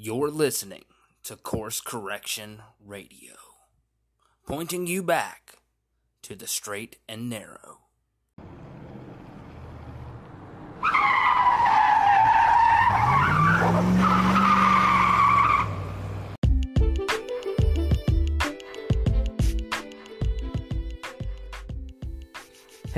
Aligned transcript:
You're 0.00 0.30
listening 0.30 0.84
to 1.24 1.34
Course 1.34 1.80
Correction 1.80 2.62
Radio, 2.78 3.34
pointing 4.46 4.86
you 4.86 5.02
back 5.02 5.54
to 6.22 6.36
the 6.36 6.46
straight 6.46 6.98
and 7.08 7.28
narrow. 7.28 7.80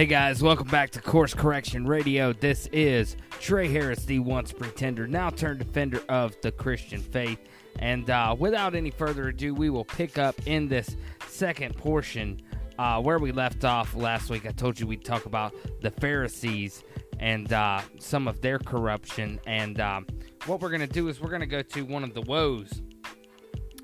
Hey 0.01 0.07
guys, 0.07 0.43
welcome 0.43 0.69
back 0.69 0.89
to 0.93 1.01
Course 1.03 1.35
Correction 1.35 1.87
Radio. 1.87 2.33
This 2.33 2.69
is 2.73 3.19
Trey 3.39 3.69
Harris, 3.69 4.07
the 4.07 4.19
once 4.19 4.51
pretender, 4.51 5.07
now 5.07 5.29
turned 5.29 5.59
defender 5.59 6.03
of 6.09 6.35
the 6.41 6.51
Christian 6.51 7.03
faith. 7.03 7.39
And 7.81 8.09
uh, 8.09 8.35
without 8.39 8.75
any 8.75 8.91
further 8.91 9.29
ado, 9.29 9.53
we 9.53 9.69
will 9.69 9.85
pick 9.85 10.17
up 10.17 10.37
in 10.47 10.69
this 10.69 10.97
second 11.29 11.77
portion 11.77 12.41
uh, 12.79 13.03
where 13.03 13.19
we 13.19 13.31
left 13.31 13.67
off 13.67 13.95
last 13.95 14.31
week. 14.31 14.47
I 14.47 14.53
told 14.53 14.81
you 14.81 14.87
we'd 14.87 15.05
talk 15.05 15.27
about 15.27 15.55
the 15.83 15.91
Pharisees 15.91 16.83
and 17.19 17.53
uh, 17.53 17.83
some 17.99 18.27
of 18.27 18.41
their 18.41 18.59
corruption. 18.59 19.39
And 19.47 19.81
um, 19.81 20.07
what 20.47 20.63
we're 20.63 20.71
going 20.71 20.81
to 20.81 20.87
do 20.87 21.09
is 21.09 21.21
we're 21.21 21.29
going 21.29 21.41
to 21.43 21.47
go 21.47 21.61
to 21.61 21.85
one 21.85 22.05
of 22.05 22.15
the 22.15 22.23
woes 22.23 22.81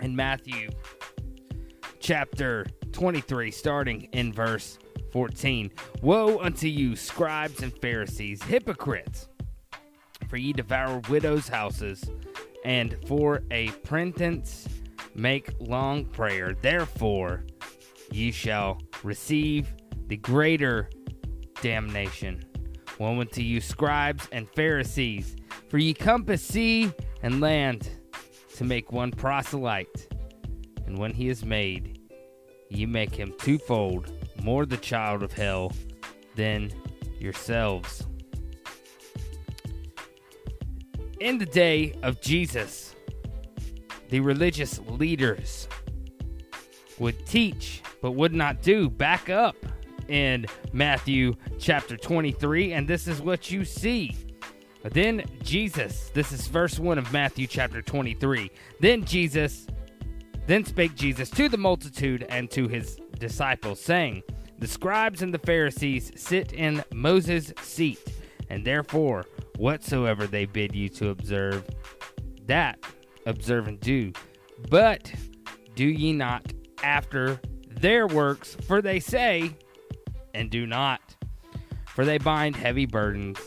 in 0.01 0.17
Matthew 0.17 0.71
chapter 2.01 2.65
23, 2.93 3.51
starting 3.51 4.09
in 4.13 4.33
verse 4.33 4.79
14. 5.17 5.71
Woe 6.03 6.39
unto 6.41 6.69
you, 6.69 6.95
scribes 6.95 7.63
and 7.63 7.73
Pharisees, 7.81 8.43
hypocrites! 8.43 9.31
For 10.29 10.37
ye 10.37 10.53
devour 10.53 11.01
widows' 11.09 11.49
houses, 11.49 12.05
and 12.67 12.99
for 13.09 13.43
a 13.51 13.69
pretense 13.83 14.69
make 15.15 15.59
long 15.59 16.05
prayer. 16.05 16.55
Therefore 16.61 17.47
ye 18.13 18.31
shall 18.31 18.79
receive 19.03 19.75
the 20.09 20.19
greater 20.19 20.91
damnation. 21.63 22.45
Woe 22.99 23.19
unto 23.19 23.41
you, 23.41 23.63
scribes 23.63 24.29
and 24.33 24.47
Pharisees! 24.51 25.35
For 25.71 25.79
ye 25.79 25.95
compass 25.95 26.43
sea 26.43 26.93
and 27.23 27.41
land 27.41 27.89
to 28.57 28.65
make 28.65 28.93
one 28.93 29.13
proselyte, 29.13 30.13
and 30.85 30.99
when 30.99 31.15
he 31.15 31.31
is 31.31 31.43
made, 31.43 32.03
ye 32.69 32.85
make 32.85 33.15
him 33.15 33.33
twofold 33.39 34.13
more 34.47 34.65
the 34.65 34.77
child 34.77 35.25
of 35.25 35.33
hell 35.33 35.73
than 36.37 36.71
yourselves. 37.19 38.07
In 41.19 41.37
the 41.37 41.47
day 41.47 41.99
of 42.05 42.21
Jesus, 42.21 42.95
the 44.09 44.21
religious 44.21 44.79
leaders 44.87 45.67
would 47.01 47.27
teach 47.27 47.83
but 48.01 48.13
would 48.13 48.33
not 48.33 48.63
do. 48.63 48.89
Back 48.89 49.29
up 49.31 49.57
in 50.07 50.47
Matthew 50.73 51.35
chapter 51.59 51.97
23, 51.97 52.73
and 52.73 52.87
this 52.87 53.09
is 53.09 53.21
what 53.21 53.51
you 53.51 53.65
see. 53.65 54.15
Then 54.85 55.25
Jesus, 55.43 56.11
this 56.15 56.31
is 56.31 56.47
verse 56.47 56.79
1 56.79 56.99
of 56.99 57.13
Matthew 57.13 57.49
chapter 57.49 57.83
23. 57.83 58.53
Then 58.79 59.05
Jesus, 59.05 59.67
then 60.47 60.65
spake 60.65 60.95
Jesus 60.95 61.31
to 61.31 61.49
the 61.49 61.59
multitude 61.59 62.25
and 62.29 62.49
to 62.53 62.69
his 62.69 62.97
disciples, 63.19 63.81
saying, 63.81 64.23
The 64.59 64.67
scribes 64.67 65.21
and 65.21 65.35
the 65.35 65.39
Pharisees 65.39 66.13
sit 66.17 66.53
in 66.53 66.83
Moses' 66.93 67.53
seat, 67.61 68.01
and 68.49 68.65
therefore 68.65 69.27
whatsoever 69.59 70.27
they 70.27 70.47
bid 70.47 70.75
you 70.75 70.89
to 70.91 71.11
observe, 71.11 71.65
that 72.47 72.79
observe 73.27 73.69
and 73.69 73.79
do. 73.81 74.13
But 74.71 75.13
do 75.75 75.85
ye 75.85 76.13
not 76.13 76.53
after 76.83 77.41
their 77.69 78.07
works, 78.07 78.57
for 78.67 78.81
they 78.81 78.99
say, 78.99 79.51
and 80.33 80.51
do 80.51 80.67
not. 80.67 81.01
For 81.89 82.05
they 82.05 82.19
bind 82.19 82.57
heavy 82.57 82.87
burdens 82.87 83.39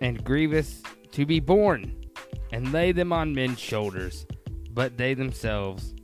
and 0.00 0.22
grievous 0.24 0.82
to 1.12 1.26
be 1.26 1.40
borne, 1.40 2.00
and 2.52 2.72
lay 2.72 2.92
them 2.92 3.12
on 3.12 3.34
men's 3.34 3.58
shoulders, 3.58 4.24
but 4.70 4.96
they 4.96 5.14
themselves 5.14 5.94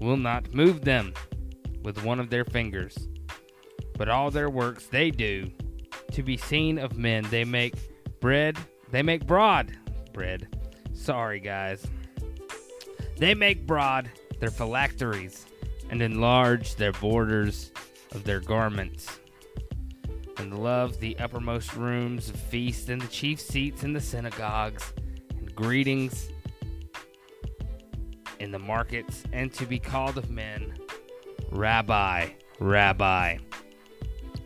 will 0.00 0.16
not 0.16 0.52
move 0.52 0.84
them 0.84 1.12
with 1.86 2.02
one 2.02 2.18
of 2.18 2.30
their 2.30 2.44
fingers. 2.44 3.08
But 3.96 4.08
all 4.08 4.32
their 4.32 4.50
works 4.50 4.88
they 4.88 5.12
do 5.12 5.52
to 6.10 6.22
be 6.24 6.36
seen 6.36 6.78
of 6.80 6.98
men. 6.98 7.24
They 7.30 7.44
make 7.44 7.74
bread, 8.20 8.58
they 8.90 9.04
make 9.04 9.24
broad 9.24 9.78
bread. 10.12 10.48
Sorry, 10.94 11.38
guys. 11.38 11.86
They 13.18 13.34
make 13.34 13.68
broad 13.68 14.10
their 14.40 14.50
phylacteries 14.50 15.46
and 15.88 16.02
enlarge 16.02 16.74
their 16.74 16.90
borders 16.92 17.70
of 18.12 18.24
their 18.24 18.40
garments. 18.40 19.20
And 20.38 20.58
love 20.58 20.98
the 20.98 21.16
uppermost 21.20 21.76
rooms 21.76 22.28
of 22.28 22.36
feasts 22.36 22.88
and 22.88 23.00
the 23.00 23.06
chief 23.06 23.40
seats 23.40 23.84
in 23.84 23.92
the 23.92 24.00
synagogues 24.00 24.92
and 25.30 25.54
greetings 25.54 26.30
in 28.40 28.50
the 28.50 28.58
markets 28.58 29.22
and 29.32 29.52
to 29.54 29.66
be 29.66 29.78
called 29.78 30.18
of 30.18 30.30
men 30.30 30.74
Rabbi, 31.50 32.28
Rabbi. 32.58 33.38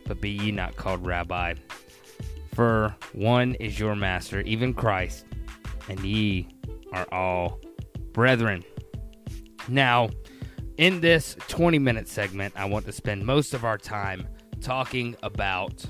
But 0.05 0.21
be 0.21 0.31
ye 0.31 0.51
not 0.51 0.75
called 0.75 1.05
Rabbi, 1.05 1.55
for 2.53 2.95
one 3.13 3.55
is 3.55 3.79
your 3.79 3.95
master, 3.95 4.41
even 4.41 4.73
Christ, 4.73 5.25
and 5.87 5.99
ye 6.01 6.47
are 6.91 7.07
all 7.11 7.61
brethren. 8.11 8.63
Now, 9.67 10.09
in 10.77 10.99
this 10.99 11.35
20 11.47 11.79
minute 11.79 12.07
segment, 12.07 12.53
I 12.57 12.65
want 12.65 12.85
to 12.85 12.91
spend 12.91 13.25
most 13.25 13.53
of 13.53 13.63
our 13.63 13.77
time 13.77 14.27
talking 14.59 15.15
about, 15.23 15.85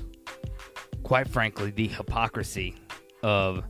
quite 1.04 1.28
frankly, 1.28 1.72
the 1.72 1.88
hypocrisy 1.88 2.76
of 3.24 3.64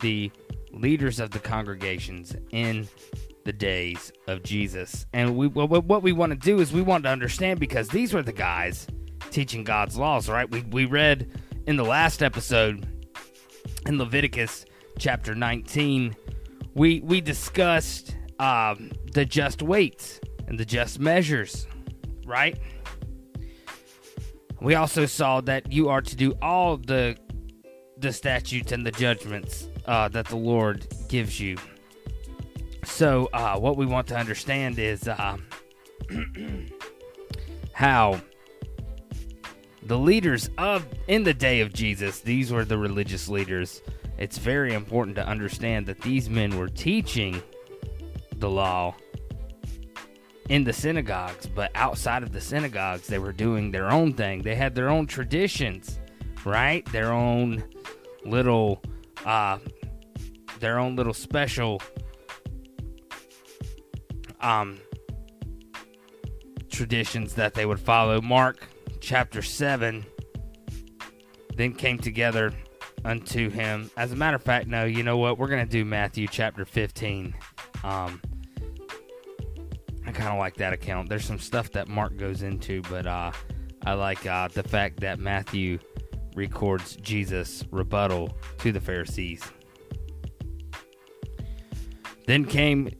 the 0.00 0.30
leaders 0.72 1.20
of 1.20 1.30
the 1.30 1.38
congregations 1.38 2.34
in 2.52 2.88
the 3.44 3.52
days 3.52 4.12
of 4.26 4.42
Jesus. 4.42 5.06
And 5.12 5.36
we 5.36 5.46
what 5.48 6.02
we 6.02 6.12
want 6.12 6.30
to 6.32 6.38
do 6.38 6.60
is 6.60 6.72
we 6.72 6.82
want 6.82 7.04
to 7.04 7.10
understand 7.10 7.60
because 7.60 7.88
these 7.88 8.12
were 8.12 8.22
the 8.22 8.32
guys 8.32 8.86
teaching 9.30 9.64
God's 9.64 9.96
laws, 9.96 10.28
right? 10.28 10.50
We 10.50 10.62
we 10.62 10.84
read 10.84 11.30
in 11.66 11.76
the 11.76 11.84
last 11.84 12.22
episode 12.22 12.86
in 13.86 13.98
Leviticus 13.98 14.64
chapter 14.98 15.34
19, 15.34 16.14
we 16.74 17.00
we 17.00 17.20
discussed 17.20 18.16
um, 18.38 18.90
the 19.12 19.24
just 19.24 19.62
weights 19.62 20.20
and 20.46 20.58
the 20.58 20.64
just 20.64 20.98
measures, 21.00 21.66
right? 22.24 22.58
We 24.60 24.74
also 24.74 25.06
saw 25.06 25.40
that 25.42 25.72
you 25.72 25.88
are 25.88 26.02
to 26.02 26.16
do 26.16 26.34
all 26.42 26.76
the 26.76 27.16
the 27.98 28.12
statutes 28.12 28.72
and 28.72 28.84
the 28.84 28.90
judgments 28.92 29.68
uh, 29.86 30.08
that 30.08 30.26
the 30.26 30.36
Lord 30.36 30.86
gives 31.08 31.40
you. 31.40 31.56
So, 32.84 33.28
uh, 33.32 33.58
what 33.58 33.76
we 33.76 33.86
want 33.86 34.06
to 34.08 34.16
understand 34.16 34.78
is 34.78 35.06
uh, 35.06 35.36
how 37.72 38.20
the 39.82 39.98
leaders 39.98 40.50
of 40.58 40.86
in 41.08 41.24
the 41.24 41.34
day 41.34 41.60
of 41.60 41.72
Jesus, 41.72 42.20
these 42.20 42.52
were 42.52 42.64
the 42.64 42.78
religious 42.78 43.28
leaders. 43.28 43.82
It's 44.18 44.38
very 44.38 44.74
important 44.74 45.16
to 45.16 45.26
understand 45.26 45.86
that 45.86 46.00
these 46.00 46.28
men 46.28 46.58
were 46.58 46.68
teaching 46.68 47.42
the 48.36 48.50
law 48.50 48.94
in 50.48 50.64
the 50.64 50.72
synagogues, 50.72 51.46
but 51.46 51.70
outside 51.74 52.22
of 52.22 52.32
the 52.32 52.40
synagogues, 52.40 53.06
they 53.06 53.18
were 53.18 53.32
doing 53.32 53.70
their 53.70 53.90
own 53.90 54.12
thing. 54.12 54.42
They 54.42 54.56
had 54.56 54.74
their 54.74 54.90
own 54.90 55.06
traditions, 55.06 56.00
right? 56.44 56.84
Their 56.92 57.12
own 57.12 57.64
little, 58.24 58.82
uh, 59.24 59.58
their 60.58 60.78
own 60.78 60.96
little 60.96 61.14
special 61.14 61.80
um, 64.40 64.78
traditions 66.70 67.34
that 67.34 67.54
they 67.54 67.66
would 67.66 67.80
follow. 67.80 68.20
Mark 68.20 68.66
chapter 69.00 69.42
7 69.42 70.04
then 71.56 71.74
came 71.74 71.98
together 71.98 72.52
unto 73.04 73.50
him. 73.50 73.90
As 73.96 74.12
a 74.12 74.16
matter 74.16 74.36
of 74.36 74.42
fact, 74.42 74.66
no, 74.66 74.84
you 74.84 75.02
know 75.02 75.16
what? 75.16 75.38
We're 75.38 75.48
going 75.48 75.64
to 75.64 75.70
do 75.70 75.84
Matthew 75.84 76.26
chapter 76.26 76.64
15. 76.64 77.34
Um, 77.84 78.20
I 80.06 80.12
kind 80.12 80.28
of 80.28 80.38
like 80.38 80.56
that 80.56 80.72
account. 80.72 81.08
There's 81.08 81.24
some 81.24 81.38
stuff 81.38 81.70
that 81.72 81.88
Mark 81.88 82.16
goes 82.16 82.42
into, 82.42 82.82
but 82.82 83.06
uh, 83.06 83.32
I 83.84 83.94
like 83.94 84.26
uh, 84.26 84.48
the 84.48 84.62
fact 84.62 85.00
that 85.00 85.18
Matthew 85.18 85.78
records 86.34 86.96
Jesus' 86.96 87.64
rebuttal 87.70 88.36
to 88.58 88.72
the 88.72 88.80
Pharisees. 88.80 89.42
Then 92.26 92.44
came 92.44 92.90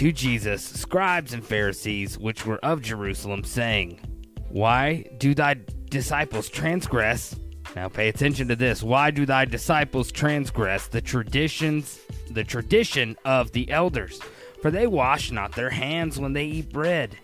to 0.00 0.12
Jesus 0.12 0.64
scribes 0.64 1.34
and 1.34 1.44
Pharisees 1.44 2.16
which 2.16 2.46
were 2.46 2.56
of 2.64 2.80
Jerusalem, 2.80 3.44
saying, 3.44 4.00
Why 4.48 5.04
do 5.18 5.34
thy 5.34 5.56
disciples 5.90 6.48
transgress? 6.48 7.36
Now 7.76 7.90
pay 7.90 8.08
attention 8.08 8.48
to 8.48 8.56
this. 8.56 8.82
Why 8.82 9.10
do 9.10 9.26
thy 9.26 9.44
disciples 9.44 10.10
transgress 10.10 10.86
the 10.86 11.02
traditions 11.02 12.00
the 12.30 12.42
tradition 12.44 13.14
of 13.26 13.52
the 13.52 13.70
elders, 13.70 14.18
for 14.62 14.70
they 14.70 14.86
wash 14.86 15.32
not 15.32 15.52
their 15.52 15.68
hands 15.68 16.18
when 16.18 16.32
they 16.32 16.46
eat 16.46 16.72
bread. 16.72 17.18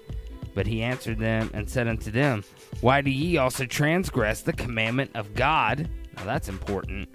But 0.55 0.67
he 0.67 0.83
answered 0.83 1.19
them 1.19 1.51
and 1.55 1.71
said 1.71 1.89
unto 1.89 2.11
them, 2.11 2.45
Why 2.83 3.01
do 3.01 3.11
ye 3.11 3.39
also 3.39 3.65
transgress 3.65 4.43
the 4.43 4.53
commandment 4.53 5.13
of 5.15 5.33
God? 5.33 5.89
Now 6.15 6.25
that's 6.25 6.51
important. 6.51 7.09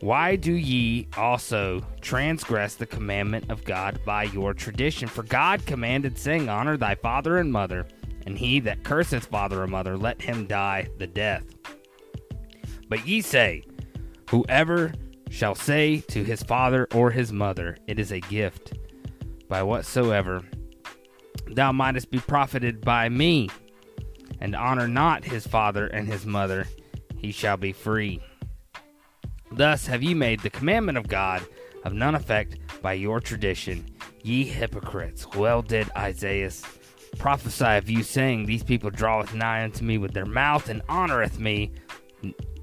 Why 0.00 0.36
do 0.36 0.52
ye 0.52 1.08
also 1.16 1.82
transgress 2.00 2.76
the 2.76 2.86
commandment 2.86 3.50
of 3.50 3.64
God 3.64 3.98
by 4.04 4.24
your 4.24 4.54
tradition? 4.54 5.08
For 5.08 5.24
God 5.24 5.66
commanded, 5.66 6.16
saying, 6.16 6.48
Honor 6.48 6.76
thy 6.76 6.94
father 6.94 7.38
and 7.38 7.50
mother, 7.50 7.86
and 8.24 8.38
he 8.38 8.60
that 8.60 8.84
curseth 8.84 9.26
father 9.26 9.62
or 9.62 9.66
mother, 9.66 9.96
let 9.96 10.22
him 10.22 10.46
die 10.46 10.88
the 10.98 11.06
death. 11.06 11.44
But 12.88 13.06
ye 13.08 13.20
say, 13.20 13.64
Whoever 14.30 14.92
shall 15.30 15.56
say 15.56 15.98
to 16.08 16.22
his 16.22 16.42
father 16.42 16.86
or 16.94 17.10
his 17.10 17.32
mother, 17.32 17.76
It 17.88 17.98
is 17.98 18.12
a 18.12 18.20
gift, 18.20 18.74
by 19.48 19.62
whatsoever 19.62 20.42
thou 21.50 21.72
mightest 21.72 22.10
be 22.10 22.18
profited 22.18 22.80
by 22.82 23.08
me, 23.08 23.48
and 24.40 24.54
honor 24.54 24.86
not 24.86 25.24
his 25.24 25.46
father 25.46 25.86
and 25.88 26.06
his 26.06 26.26
mother, 26.26 26.66
he 27.16 27.32
shall 27.32 27.56
be 27.56 27.72
free. 27.72 28.20
Thus 29.50 29.86
have 29.86 30.02
ye 30.02 30.14
made 30.14 30.40
the 30.40 30.50
commandment 30.50 30.98
of 30.98 31.08
God 31.08 31.42
of 31.84 31.92
none 31.92 32.14
effect 32.14 32.58
by 32.82 32.94
your 32.94 33.20
tradition, 33.20 33.84
ye 34.22 34.44
hypocrites. 34.44 35.26
Well 35.34 35.62
did 35.62 35.90
Isaiah 35.96 36.50
prophesy 37.18 37.76
of 37.76 37.90
you, 37.90 38.02
saying, 38.02 38.46
These 38.46 38.62
people 38.62 38.90
draweth 38.90 39.34
nigh 39.34 39.64
unto 39.64 39.84
me 39.84 39.98
with 39.98 40.12
their 40.12 40.26
mouth, 40.26 40.68
and 40.68 40.82
honoreth 40.88 41.38
me 41.38 41.72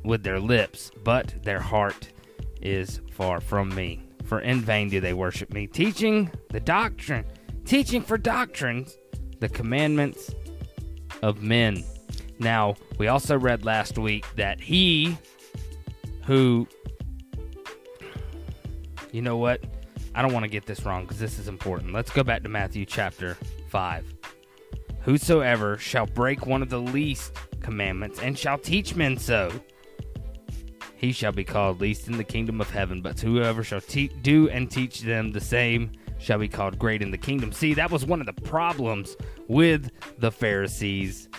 with 0.04 0.24
their 0.24 0.40
lips, 0.40 0.92
but 1.04 1.34
their 1.44 1.60
heart 1.60 2.10
is 2.62 3.02
far 3.12 3.40
from 3.40 3.74
me. 3.74 4.02
For 4.26 4.40
in 4.40 4.62
vain 4.62 4.90
do 4.90 5.00
they 5.00 5.14
worship 5.14 5.54
me, 5.54 5.68
teaching 5.68 6.32
the 6.50 6.60
doctrine, 6.60 7.26
teaching 7.66 8.02
for 8.02 8.18
doctrines 8.18 8.98
the 9.40 9.50
commandments 9.50 10.34
of 11.22 11.42
men. 11.42 11.84
Now, 12.40 12.76
we 12.98 13.08
also 13.08 13.38
read 13.38 13.66
last 13.66 13.98
week 13.98 14.26
that 14.36 14.60
he 14.60 15.18
who 16.26 16.68
you 19.16 19.22
know 19.22 19.38
what? 19.38 19.64
I 20.14 20.22
don't 20.22 20.34
want 20.34 20.44
to 20.44 20.50
get 20.50 20.66
this 20.66 20.86
wrong 20.86 21.04
because 21.04 21.20
this 21.20 21.40
is 21.40 21.48
important. 21.48 21.94
Let's 21.94 22.12
go 22.12 22.22
back 22.22 22.44
to 22.44 22.50
Matthew 22.50 22.86
chapter 22.86 23.38
5. 23.70 24.14
Whosoever 25.02 25.78
shall 25.78 26.06
break 26.06 26.46
one 26.46 26.62
of 26.62 26.70
the 26.70 26.82
least 26.82 27.32
commandments 27.62 28.20
and 28.20 28.38
shall 28.38 28.58
teach 28.58 28.96
men 28.96 29.18
so, 29.18 29.52
he 30.98 31.14
shall 31.14 31.32
be 31.32 31.44
called 31.44 31.80
least 31.80 32.08
in 32.08 32.18
the 32.18 32.24
kingdom 32.24 32.60
of 32.60 32.70
heaven. 32.70 33.02
But 33.02 33.20
whoever 33.20 33.64
shall 33.64 33.82
te- 33.82 34.08
do 34.08 34.50
and 34.50 34.70
teach 34.70 35.02
them 35.02 35.32
the 35.32 35.40
same 35.40 35.92
shall 36.18 36.40
be 36.40 36.50
called 36.50 36.78
great 36.78 37.02
in 37.02 37.12
the 37.12 37.18
kingdom. 37.18 37.52
See, 37.52 37.74
that 37.76 37.92
was 37.92 38.06
one 38.06 38.20
of 38.20 38.26
the 38.26 38.42
problems 38.42 39.16
with 39.48 39.92
the 40.18 40.32
Pharisees. 40.32 41.30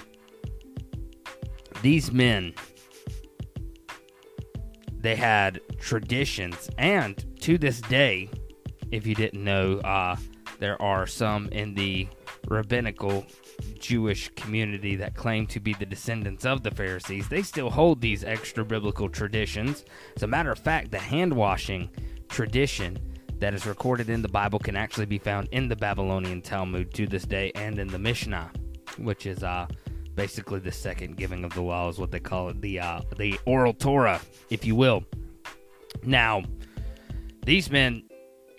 These 1.82 2.10
men 2.10 2.54
they 5.06 5.14
had 5.14 5.60
traditions, 5.78 6.68
and 6.78 7.24
to 7.40 7.56
this 7.58 7.80
day, 7.82 8.28
if 8.90 9.06
you 9.06 9.14
didn't 9.14 9.44
know, 9.44 9.78
uh, 9.78 10.16
there 10.58 10.82
are 10.82 11.06
some 11.06 11.46
in 11.50 11.76
the 11.76 12.08
rabbinical 12.48 13.24
Jewish 13.78 14.30
community 14.30 14.96
that 14.96 15.14
claim 15.14 15.46
to 15.46 15.60
be 15.60 15.74
the 15.74 15.86
descendants 15.86 16.44
of 16.44 16.64
the 16.64 16.72
Pharisees. 16.72 17.28
They 17.28 17.42
still 17.42 17.70
hold 17.70 18.00
these 18.00 18.24
extra 18.24 18.64
biblical 18.64 19.08
traditions. 19.08 19.84
As 20.16 20.24
a 20.24 20.26
matter 20.26 20.50
of 20.50 20.58
fact, 20.58 20.90
the 20.90 20.98
hand 20.98 21.32
washing 21.32 21.88
tradition 22.28 22.98
that 23.38 23.54
is 23.54 23.64
recorded 23.64 24.10
in 24.10 24.22
the 24.22 24.28
Bible 24.28 24.58
can 24.58 24.74
actually 24.74 25.06
be 25.06 25.18
found 25.18 25.46
in 25.52 25.68
the 25.68 25.76
Babylonian 25.76 26.42
Talmud 26.42 26.92
to 26.94 27.06
this 27.06 27.22
day 27.22 27.52
and 27.54 27.78
in 27.78 27.86
the 27.86 27.98
Mishnah, 28.00 28.50
which 28.98 29.26
is 29.26 29.44
uh, 29.44 29.68
basically 30.16 30.58
the 30.58 30.72
second 30.72 31.16
giving 31.16 31.44
of 31.44 31.54
the 31.54 31.60
law 31.60 31.88
is 31.88 31.98
what 31.98 32.10
they 32.10 32.18
call 32.18 32.48
it 32.48 32.60
the 32.60 32.80
uh, 32.80 33.02
the 33.16 33.38
oral 33.44 33.74
Torah, 33.74 34.20
if 34.50 34.64
you 34.64 34.74
will. 34.74 35.04
Now, 36.02 36.42
these 37.44 37.70
men 37.70 38.02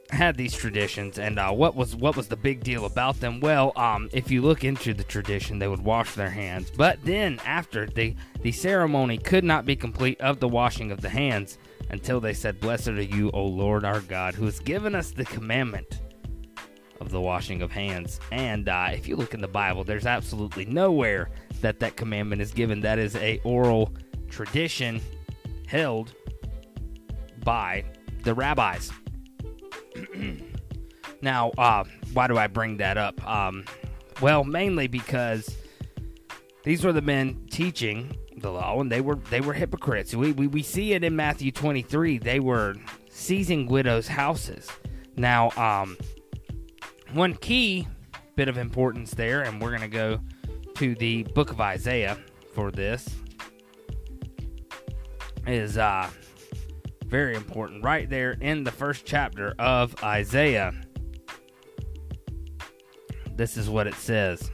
had 0.09 0.37
these 0.37 0.53
traditions, 0.53 1.19
and 1.19 1.37
uh, 1.37 1.51
what 1.51 1.75
was 1.75 1.95
what 1.95 2.15
was 2.15 2.27
the 2.27 2.37
big 2.37 2.63
deal 2.63 2.85
about 2.85 3.19
them? 3.19 3.39
Well, 3.41 3.73
um, 3.75 4.09
if 4.13 4.31
you 4.31 4.41
look 4.41 4.63
into 4.63 4.93
the 4.93 5.03
tradition, 5.03 5.59
they 5.59 5.67
would 5.67 5.83
wash 5.83 6.13
their 6.13 6.29
hands, 6.29 6.71
but 6.71 7.03
then 7.03 7.39
after 7.45 7.87
the 7.87 8.15
the 8.41 8.51
ceremony 8.51 9.17
could 9.17 9.43
not 9.43 9.65
be 9.65 9.75
complete 9.75 10.21
of 10.21 10.39
the 10.39 10.47
washing 10.47 10.91
of 10.91 11.01
the 11.01 11.09
hands 11.09 11.57
until 11.89 12.19
they 12.19 12.33
said, 12.33 12.59
"Blessed 12.59 12.89
are 12.89 13.01
you, 13.01 13.31
O 13.31 13.45
Lord 13.45 13.83
our 13.83 14.01
God, 14.01 14.35
who 14.35 14.45
has 14.45 14.59
given 14.59 14.95
us 14.95 15.11
the 15.11 15.25
commandment." 15.25 15.99
Of 16.99 17.11
the 17.11 17.21
washing 17.21 17.61
of 17.61 17.71
hands, 17.71 18.19
and 18.31 18.67
uh, 18.67 18.89
if 18.91 19.07
you 19.07 19.15
look 19.15 19.35
in 19.35 19.41
the 19.41 19.47
Bible, 19.47 19.83
there's 19.83 20.07
absolutely 20.07 20.65
nowhere 20.65 21.29
that 21.61 21.79
that 21.79 21.95
commandment 21.95 22.41
is 22.41 22.51
given. 22.51 22.81
That 22.81 22.97
is 22.97 23.15
a 23.15 23.39
oral 23.43 23.93
tradition 24.29 24.99
held 25.67 26.13
by 27.43 27.85
the 28.23 28.33
rabbis. 28.33 28.91
now, 31.21 31.51
uh, 31.51 31.83
why 32.13 32.27
do 32.27 32.37
I 32.37 32.47
bring 32.47 32.77
that 32.77 32.97
up? 32.97 33.25
Um, 33.27 33.63
well, 34.21 34.43
mainly 34.43 34.87
because 34.87 35.55
these 36.63 36.83
were 36.83 36.93
the 36.93 37.01
men 37.01 37.45
teaching 37.49 38.15
the 38.37 38.51
law, 38.51 38.79
and 38.79 38.91
they 38.91 39.01
were 39.01 39.15
they 39.29 39.41
were 39.41 39.53
hypocrites. 39.53 40.13
We 40.13 40.31
we, 40.31 40.47
we 40.47 40.63
see 40.63 40.93
it 40.93 41.03
in 41.03 41.15
Matthew 41.15 41.51
23. 41.51 42.17
They 42.17 42.39
were 42.39 42.75
seizing 43.09 43.67
widows' 43.67 44.07
houses. 44.07 44.67
Now, 45.15 45.51
um, 45.51 45.97
one 47.13 47.33
key 47.35 47.87
bit 48.35 48.47
of 48.47 48.57
importance 48.57 49.13
there, 49.13 49.43
and 49.43 49.61
we're 49.61 49.71
gonna 49.71 49.87
go 49.87 50.19
to 50.75 50.95
the 50.95 51.23
book 51.23 51.51
of 51.51 51.59
Isaiah 51.59 52.17
for 52.53 52.71
this 52.71 53.09
is 55.47 55.77
uh, 55.77 56.09
very 57.05 57.35
important 57.35 57.83
right 57.83 58.09
there 58.09 58.31
in 58.41 58.63
the 58.63 58.71
first 58.71 59.05
chapter 59.05 59.55
of 59.57 60.03
Isaiah. 60.03 60.73
This 63.35 63.55
is 63.55 63.69
what 63.69 63.87
it 63.87 63.95
says. 63.95 64.51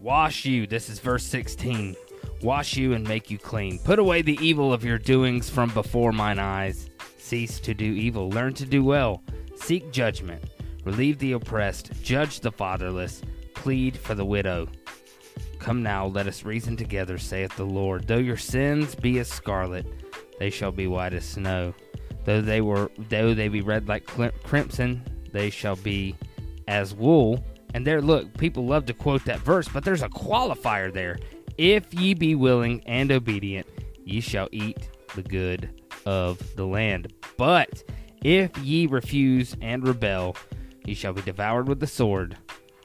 Wash 0.00 0.44
you, 0.44 0.66
this 0.66 0.88
is 0.88 0.98
verse 0.98 1.24
16. 1.24 1.94
Wash 2.42 2.76
you 2.76 2.94
and 2.94 3.06
make 3.06 3.30
you 3.30 3.38
clean. 3.38 3.78
Put 3.78 3.98
away 3.98 4.22
the 4.22 4.38
evil 4.44 4.72
of 4.72 4.84
your 4.84 4.98
doings 4.98 5.48
from 5.48 5.70
before 5.70 6.12
mine 6.12 6.38
eyes. 6.38 6.89
Cease 7.30 7.60
to 7.60 7.74
do 7.74 7.84
evil. 7.84 8.28
Learn 8.28 8.54
to 8.54 8.66
do 8.66 8.82
well. 8.82 9.22
Seek 9.54 9.92
judgment 9.92 10.42
relieve 10.84 11.16
the 11.20 11.30
oppressed, 11.30 11.92
judge 12.02 12.40
the 12.40 12.50
fatherless, 12.50 13.22
plead 13.54 13.96
for 13.96 14.16
the 14.16 14.24
widow. 14.24 14.66
Come 15.60 15.80
now, 15.80 16.06
let 16.06 16.26
us 16.26 16.44
reason 16.44 16.76
together, 16.76 17.18
saith 17.18 17.54
the 17.54 17.62
Lord. 17.62 18.08
Though 18.08 18.16
your 18.16 18.36
sins 18.36 18.96
be 18.96 19.20
as 19.20 19.28
scarlet, 19.28 19.86
they 20.40 20.50
shall 20.50 20.72
be 20.72 20.88
white 20.88 21.14
as 21.14 21.24
snow. 21.24 21.72
Though 22.24 22.40
they 22.40 22.62
were, 22.62 22.90
though 22.98 23.32
they 23.32 23.46
be 23.46 23.60
red 23.60 23.86
like 23.86 24.06
crimson, 24.42 25.00
they 25.32 25.50
shall 25.50 25.76
be 25.76 26.16
as 26.66 26.96
wool. 26.96 27.44
And 27.74 27.86
there, 27.86 28.02
look, 28.02 28.36
people 28.38 28.66
love 28.66 28.86
to 28.86 28.92
quote 28.92 29.24
that 29.26 29.38
verse, 29.38 29.68
but 29.68 29.84
there's 29.84 30.02
a 30.02 30.08
qualifier 30.08 30.92
there. 30.92 31.20
If 31.58 31.94
ye 31.94 32.12
be 32.12 32.34
willing 32.34 32.82
and 32.86 33.12
obedient, 33.12 33.68
ye 34.04 34.20
shall 34.20 34.48
eat 34.50 34.88
the 35.14 35.22
good 35.22 35.79
of 36.06 36.56
the 36.56 36.66
land. 36.66 37.12
But 37.36 37.82
if 38.22 38.56
ye 38.58 38.86
refuse 38.86 39.56
and 39.60 39.86
rebel, 39.86 40.36
ye 40.84 40.94
shall 40.94 41.12
be 41.12 41.22
devoured 41.22 41.68
with 41.68 41.80
the 41.80 41.86
sword, 41.86 42.36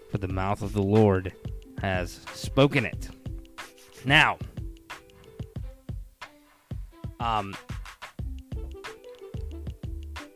for 0.09 0.17
the 0.17 0.27
mouth 0.27 0.61
of 0.61 0.73
the 0.73 0.83
Lord 0.83 1.33
has 1.81 2.21
spoken 2.33 2.85
it. 2.85 3.09
Now, 4.05 4.37
um, 7.19 7.55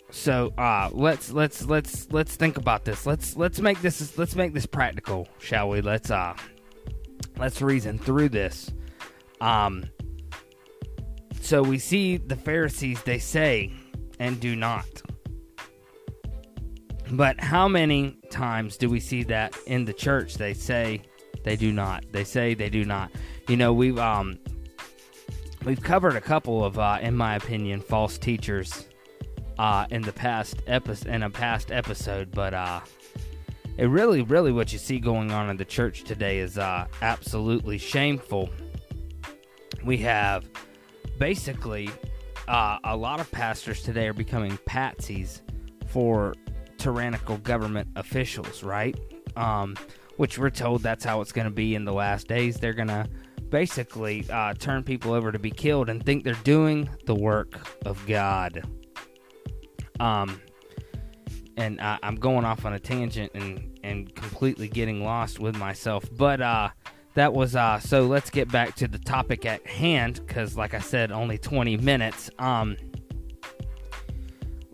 so 0.09 0.53
uh, 0.57 0.89
let's 0.91 1.31
let's 1.31 1.65
let's 1.65 2.12
let's 2.12 2.36
think 2.36 2.57
about 2.57 2.83
this. 2.83 3.05
Let's 3.05 3.38
let's 3.38 3.62
make 3.62 3.81
this 3.81 4.17
let's 4.17 4.36
make 4.36 4.53
this 4.53 4.65
practical, 4.65 5.27
shall 5.39 5.69
we? 5.69 5.81
Let's 5.81 6.12
uh, 6.12 6.36
let's 7.38 7.62
reason 7.62 7.98
through 7.98 8.29
this. 8.29 8.71
Um, 9.39 9.86
so 11.41 11.62
we 11.62 11.79
see 11.79 12.17
the 12.17 12.36
Pharisees; 12.36 13.01
they 13.03 13.19
say 13.19 13.72
and 14.19 14.39
do 14.39 14.55
not. 14.55 14.86
But 17.12 17.39
how 17.39 17.67
many 17.67 18.17
times 18.29 18.77
do 18.77 18.89
we 18.89 19.00
see 19.00 19.24
that 19.24 19.58
in 19.65 19.86
the 19.86 19.93
church? 19.93 20.36
They 20.36 20.53
say 20.53 21.01
they 21.43 21.55
do 21.55 21.72
not. 21.72 22.05
They 22.12 22.24
say 22.24 22.53
they 22.53 22.69
do 22.69 22.86
not. 22.86 23.12
You 23.48 23.58
know, 23.58 23.74
we've 23.74 23.98
um 23.98 24.38
we've 25.65 25.81
covered 25.81 26.15
a 26.15 26.22
couple 26.22 26.63
of, 26.63 26.77
uh, 26.77 27.00
in 27.01 27.15
my 27.15 27.36
opinion, 27.36 27.81
false 27.81 28.17
teachers 28.17 28.88
uh, 29.58 29.86
in 29.89 30.01
the 30.01 30.13
past 30.13 30.62
episode 30.67 31.10
in 31.10 31.24
a 31.24 31.29
past 31.29 31.72
episode, 31.72 32.31
but 32.31 32.53
uh, 32.53 32.79
it 33.77 33.86
really, 33.86 34.22
really 34.22 34.51
what 34.51 34.72
you 34.72 34.79
see 34.79 35.00
going 35.00 35.31
on 35.31 35.50
in 35.50 35.58
the 35.58 35.65
church 35.65 36.03
today 36.03 36.39
is 36.39 36.58
uh, 36.58 36.86
absolutely 37.01 37.77
shameful. 37.77 38.50
We 39.84 39.98
have 39.98 40.46
basically, 41.19 41.89
uh, 42.47 42.79
a 42.83 42.95
lot 42.95 43.19
of 43.19 43.31
pastors 43.31 43.83
today 43.83 44.07
are 44.07 44.13
becoming 44.13 44.57
patsies 44.67 45.41
for 45.88 46.33
tyrannical 46.77 47.38
government 47.38 47.89
officials, 47.95 48.63
right? 48.63 48.97
Um, 49.35 49.75
which 50.17 50.38
we're 50.39 50.49
told 50.49 50.81
that's 50.81 51.05
how 51.05 51.21
it's 51.21 51.31
going 51.31 51.45
to 51.45 51.51
be 51.51 51.75
in 51.75 51.85
the 51.85 51.93
last 51.93 52.27
days. 52.27 52.57
They're 52.57 52.73
going 52.73 52.88
to 52.88 53.07
basically 53.49 54.25
uh, 54.29 54.53
turn 54.53 54.83
people 54.83 55.13
over 55.13 55.31
to 55.31 55.39
be 55.39 55.51
killed 55.51 55.89
and 55.89 56.03
think 56.03 56.23
they're 56.23 56.33
doing 56.43 56.89
the 57.05 57.15
work 57.15 57.59
of 57.85 58.05
God. 58.07 58.63
Um, 59.99 60.41
and 61.57 61.79
uh, 61.81 61.99
I'm 62.01 62.15
going 62.15 62.45
off 62.45 62.65
on 62.65 62.73
a 62.73 62.79
tangent 62.79 63.31
and 63.35 63.77
and 63.83 64.13
completely 64.15 64.67
getting 64.67 65.03
lost 65.03 65.39
with 65.39 65.57
myself. 65.57 66.05
But 66.17 66.41
uh, 66.41 66.69
that 67.19 67.33
was 67.33 67.53
uh, 67.53 67.79
so. 67.79 68.07
Let's 68.07 68.29
get 68.29 68.49
back 68.49 68.75
to 68.75 68.88
the 68.88 68.97
topic 68.97 69.45
at 69.45 69.67
hand, 69.67 70.21
because 70.25 70.55
like 70.55 70.73
I 70.73 70.79
said, 70.79 71.11
only 71.11 71.38
20 71.38 71.75
minutes. 71.75 72.29
Um, 72.39 72.77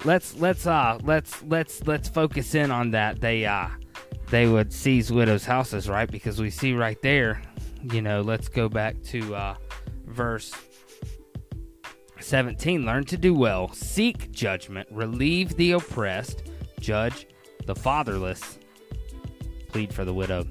let's 0.04 0.36
let's 0.36 0.68
uh 0.68 1.00
let's 1.02 1.42
let's 1.46 1.82
let's 1.88 2.08
focus 2.08 2.54
in 2.54 2.70
on 2.70 2.92
that. 2.92 3.20
They 3.20 3.48
uh 3.48 3.70
they 4.30 4.46
would 4.46 4.72
seize 4.72 5.12
widows' 5.12 5.44
houses, 5.44 5.90
right? 5.90 6.10
Because 6.10 6.40
we 6.40 6.52
see 6.52 6.74
right 6.74 7.02
there, 7.02 7.42
you 7.92 8.04
know. 8.04 8.22
Let's 8.22 8.48
go 8.48 8.70
back 8.70 9.02
to 9.06 9.34
uh, 9.34 9.56
verse 10.06 10.54
17 12.20 12.86
learn 12.86 13.04
to 13.04 13.18
do 13.18 13.34
well 13.34 13.72
seek 13.74 14.32
judgment 14.32 14.88
relieve 14.90 15.56
the 15.58 15.74
oppressed 15.74 16.50
judge 16.80 17.28
the 17.66 17.76
fatherless 17.76 18.58
plead 19.68 19.94
for 19.94 20.06
the 20.06 20.14
widow 20.14 20.46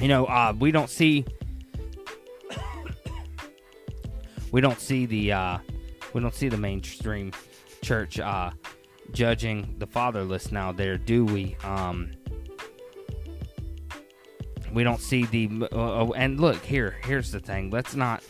you 0.00 0.08
know 0.08 0.26
uh, 0.26 0.54
we 0.58 0.70
don't 0.70 0.90
see 0.90 1.24
we 4.52 4.60
don't 4.60 4.80
see 4.80 5.06
the 5.06 5.32
uh, 5.32 5.58
we 6.12 6.20
don't 6.20 6.34
see 6.34 6.48
the 6.48 6.56
mainstream 6.56 7.32
church 7.82 8.18
uh, 8.18 8.50
judging 9.12 9.74
the 9.78 9.86
fatherless 9.86 10.52
now 10.52 10.72
there 10.72 10.98
do 10.98 11.24
we? 11.24 11.56
Um, 11.64 12.10
we 14.72 14.84
don't 14.84 15.00
see 15.00 15.24
the 15.24 15.68
uh, 15.72 16.06
and 16.12 16.40
look 16.40 16.62
here 16.64 16.96
here's 17.04 17.30
the 17.32 17.40
thing. 17.40 17.70
Let's 17.70 17.94
not 17.94 18.22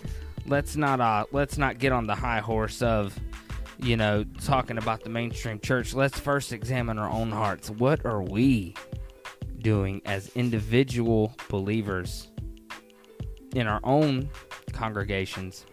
let's 0.46 0.76
not 0.76 1.00
uh 1.00 1.26
let's 1.32 1.58
not 1.58 1.78
get 1.78 1.92
on 1.92 2.06
the 2.06 2.14
high 2.14 2.40
horse 2.40 2.82
of 2.82 3.18
you 3.78 3.96
know 3.96 4.25
talking 4.42 4.78
about 4.78 5.02
the 5.02 5.11
mainstream 5.11 5.58
church. 5.58 5.94
Let's 5.94 6.18
first 6.18 6.52
examine 6.52 6.99
our 6.99 7.11
own 7.11 7.30
hearts. 7.30 7.70
What 7.70 8.04
are 8.04 8.23
we 8.23 8.75
doing 9.66 10.00
as 10.04 10.28
individual 10.37 11.35
believers 11.49 12.28
in 13.56 13.66
our 13.66 13.80
own 13.82 14.30
congregations 14.73 15.66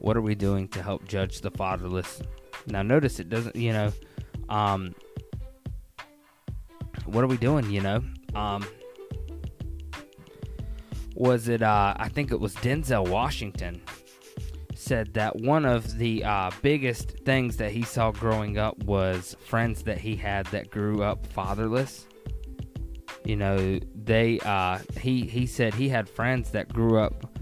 what 0.00 0.16
are 0.16 0.20
we 0.20 0.34
doing 0.34 0.66
to 0.66 0.82
help 0.82 1.06
judge 1.06 1.40
the 1.40 1.52
fatherless 1.52 2.20
now 2.66 2.82
notice 2.82 3.20
it 3.20 3.28
doesn't 3.28 3.54
you 3.54 3.72
know 3.72 3.92
um 4.48 4.92
what 7.06 7.22
are 7.22 7.28
we 7.28 7.36
doing 7.36 7.70
you 7.70 7.80
know 7.80 8.02
um 8.34 8.66
was 11.14 11.46
it 11.46 11.62
uh, 11.62 11.94
I 11.96 12.08
think 12.08 12.32
it 12.32 12.40
was 12.40 12.56
Denzel 12.56 13.08
Washington 13.08 13.80
said 14.74 15.14
that 15.14 15.36
one 15.36 15.64
of 15.64 15.96
the 15.96 16.24
uh, 16.24 16.50
biggest 16.60 17.10
things 17.24 17.56
that 17.58 17.70
he 17.70 17.82
saw 17.82 18.10
growing 18.10 18.58
up 18.58 18.76
was 18.82 19.36
friends 19.46 19.84
that 19.84 19.98
he 19.98 20.16
had 20.16 20.46
that 20.46 20.70
grew 20.70 21.04
up 21.04 21.24
fatherless. 21.26 22.08
You 23.24 23.36
know, 23.36 23.78
they 23.94 24.40
uh, 24.40 24.78
he 25.00 25.22
he 25.22 25.46
said 25.46 25.74
he 25.74 25.88
had 25.88 26.08
friends 26.08 26.50
that 26.50 26.72
grew 26.72 26.98
up. 26.98 27.38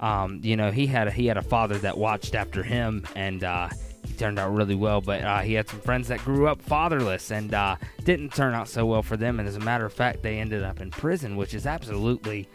Um, 0.00 0.40
you 0.42 0.56
know, 0.56 0.70
he 0.70 0.86
had 0.86 1.08
a, 1.08 1.10
he 1.10 1.26
had 1.26 1.36
a 1.36 1.42
father 1.42 1.78
that 1.78 1.96
watched 1.96 2.34
after 2.34 2.62
him, 2.62 3.06
and 3.14 3.44
uh, 3.44 3.68
he 4.04 4.14
turned 4.14 4.38
out 4.38 4.52
really 4.52 4.74
well. 4.74 5.00
But 5.00 5.22
uh, 5.22 5.40
he 5.40 5.54
had 5.54 5.68
some 5.68 5.80
friends 5.80 6.08
that 6.08 6.24
grew 6.24 6.48
up 6.48 6.60
fatherless 6.62 7.30
and 7.30 7.52
uh, 7.54 7.76
didn't 8.04 8.34
turn 8.34 8.54
out 8.54 8.68
so 8.68 8.86
well 8.86 9.02
for 9.02 9.16
them. 9.16 9.38
And 9.38 9.48
as 9.48 9.56
a 9.56 9.60
matter 9.60 9.84
of 9.84 9.92
fact, 9.92 10.22
they 10.22 10.38
ended 10.38 10.62
up 10.64 10.80
in 10.80 10.90
prison, 10.90 11.36
which 11.36 11.54
is 11.54 11.66
absolutely 11.66 12.48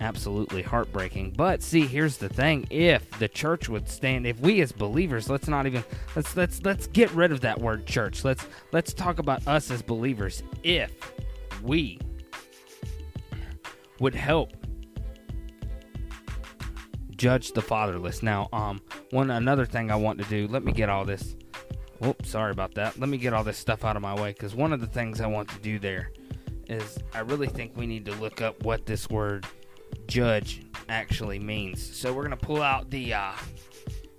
absolutely 0.00 0.62
heartbreaking. 0.62 1.32
But 1.36 1.62
see, 1.62 1.86
here's 1.86 2.16
the 2.16 2.28
thing: 2.28 2.66
if 2.70 3.08
the 3.18 3.28
church 3.28 3.68
would 3.68 3.88
stand, 3.88 4.26
if 4.26 4.40
we 4.40 4.60
as 4.62 4.72
believers, 4.72 5.28
let's 5.28 5.48
not 5.48 5.66
even 5.66 5.84
let's 6.16 6.36
let's 6.36 6.62
let's 6.64 6.86
get 6.86 7.10
rid 7.12 7.32
of 7.32 7.40
that 7.42 7.60
word 7.60 7.86
church. 7.86 8.24
Let's 8.24 8.46
let's 8.72 8.94
talk 8.94 9.18
about 9.18 9.46
us 9.46 9.70
as 9.70 9.82
believers. 9.82 10.42
If 10.62 11.12
we 11.62 11.98
would 14.00 14.14
help 14.14 14.52
judge 17.16 17.52
the 17.52 17.62
fatherless. 17.62 18.22
Now, 18.22 18.48
um, 18.52 18.80
one 19.10 19.30
another 19.30 19.64
thing 19.64 19.90
I 19.90 19.96
want 19.96 20.18
to 20.18 20.24
do. 20.26 20.46
Let 20.48 20.64
me 20.64 20.72
get 20.72 20.88
all 20.88 21.04
this. 21.04 21.36
Whoops, 22.00 22.30
sorry 22.30 22.50
about 22.50 22.74
that. 22.74 22.98
Let 22.98 23.08
me 23.08 23.18
get 23.18 23.32
all 23.32 23.44
this 23.44 23.56
stuff 23.56 23.84
out 23.84 23.96
of 23.96 24.02
my 24.02 24.14
way 24.14 24.32
because 24.32 24.54
one 24.54 24.72
of 24.72 24.80
the 24.80 24.86
things 24.86 25.20
I 25.20 25.26
want 25.26 25.48
to 25.50 25.58
do 25.60 25.78
there 25.78 26.10
is 26.68 26.98
I 27.14 27.20
really 27.20 27.46
think 27.46 27.76
we 27.76 27.86
need 27.86 28.04
to 28.06 28.14
look 28.16 28.40
up 28.40 28.62
what 28.64 28.86
this 28.86 29.08
word 29.08 29.46
judge 30.06 30.66
actually 30.88 31.38
means. 31.38 31.82
So 31.96 32.12
we're 32.12 32.24
gonna 32.24 32.36
pull 32.36 32.62
out 32.62 32.90
the 32.90 33.14
uh, 33.14 33.32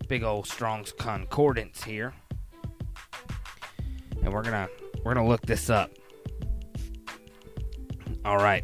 big 0.08 0.24
old 0.24 0.48
Strong's 0.48 0.92
Concordance 0.92 1.84
here, 1.84 2.14
and 4.24 4.34
we're 4.34 4.44
gonna 4.44 4.70
we're 5.04 5.14
gonna 5.14 5.28
look 5.28 5.46
this 5.46 5.70
up. 5.70 5.92
All 8.24 8.38
right. 8.38 8.64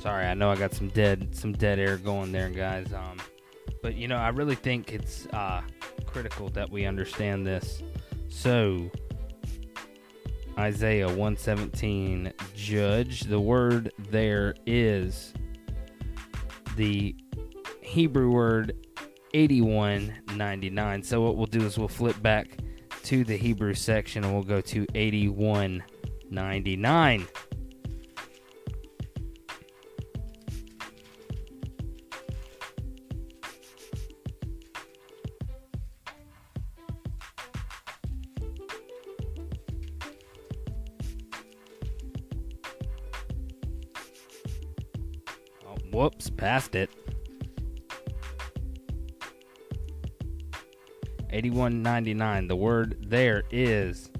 Sorry, 0.00 0.24
I 0.24 0.32
know 0.32 0.50
I 0.50 0.56
got 0.56 0.72
some 0.72 0.88
dead 0.88 1.36
some 1.36 1.52
dead 1.52 1.78
air 1.78 1.98
going 1.98 2.32
there, 2.32 2.48
guys. 2.48 2.90
Um, 2.94 3.18
but 3.82 3.96
you 3.96 4.08
know, 4.08 4.16
I 4.16 4.30
really 4.30 4.54
think 4.54 4.94
it's 4.94 5.26
uh, 5.26 5.60
critical 6.06 6.48
that 6.50 6.70
we 6.70 6.86
understand 6.86 7.46
this. 7.46 7.82
So, 8.30 8.90
Isaiah 10.58 11.06
117, 11.06 12.32
judge. 12.56 13.24
The 13.24 13.38
word 13.38 13.92
there 14.10 14.54
is 14.64 15.34
the 16.76 17.14
Hebrew 17.82 18.30
word 18.30 18.74
8199. 19.34 21.02
So 21.02 21.20
what 21.20 21.36
we'll 21.36 21.44
do 21.44 21.66
is 21.66 21.78
we'll 21.78 21.88
flip 21.88 22.22
back 22.22 22.56
to 23.02 23.22
the 23.22 23.36
Hebrew 23.36 23.74
section 23.74 24.24
and 24.24 24.32
we'll 24.32 24.44
go 24.44 24.62
to 24.62 24.86
8199. 24.94 27.26
Whoops, 45.90 46.30
passed 46.30 46.74
it. 46.74 46.90
81.99. 51.32 52.48
The 52.48 52.56
word 52.56 53.06
there 53.08 53.44
is 53.50 54.10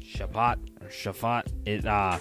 Shabbat 0.00 0.56
or 0.80 0.88
Shaphat. 0.88 1.52
It 1.66 1.86
uh, 1.86 2.18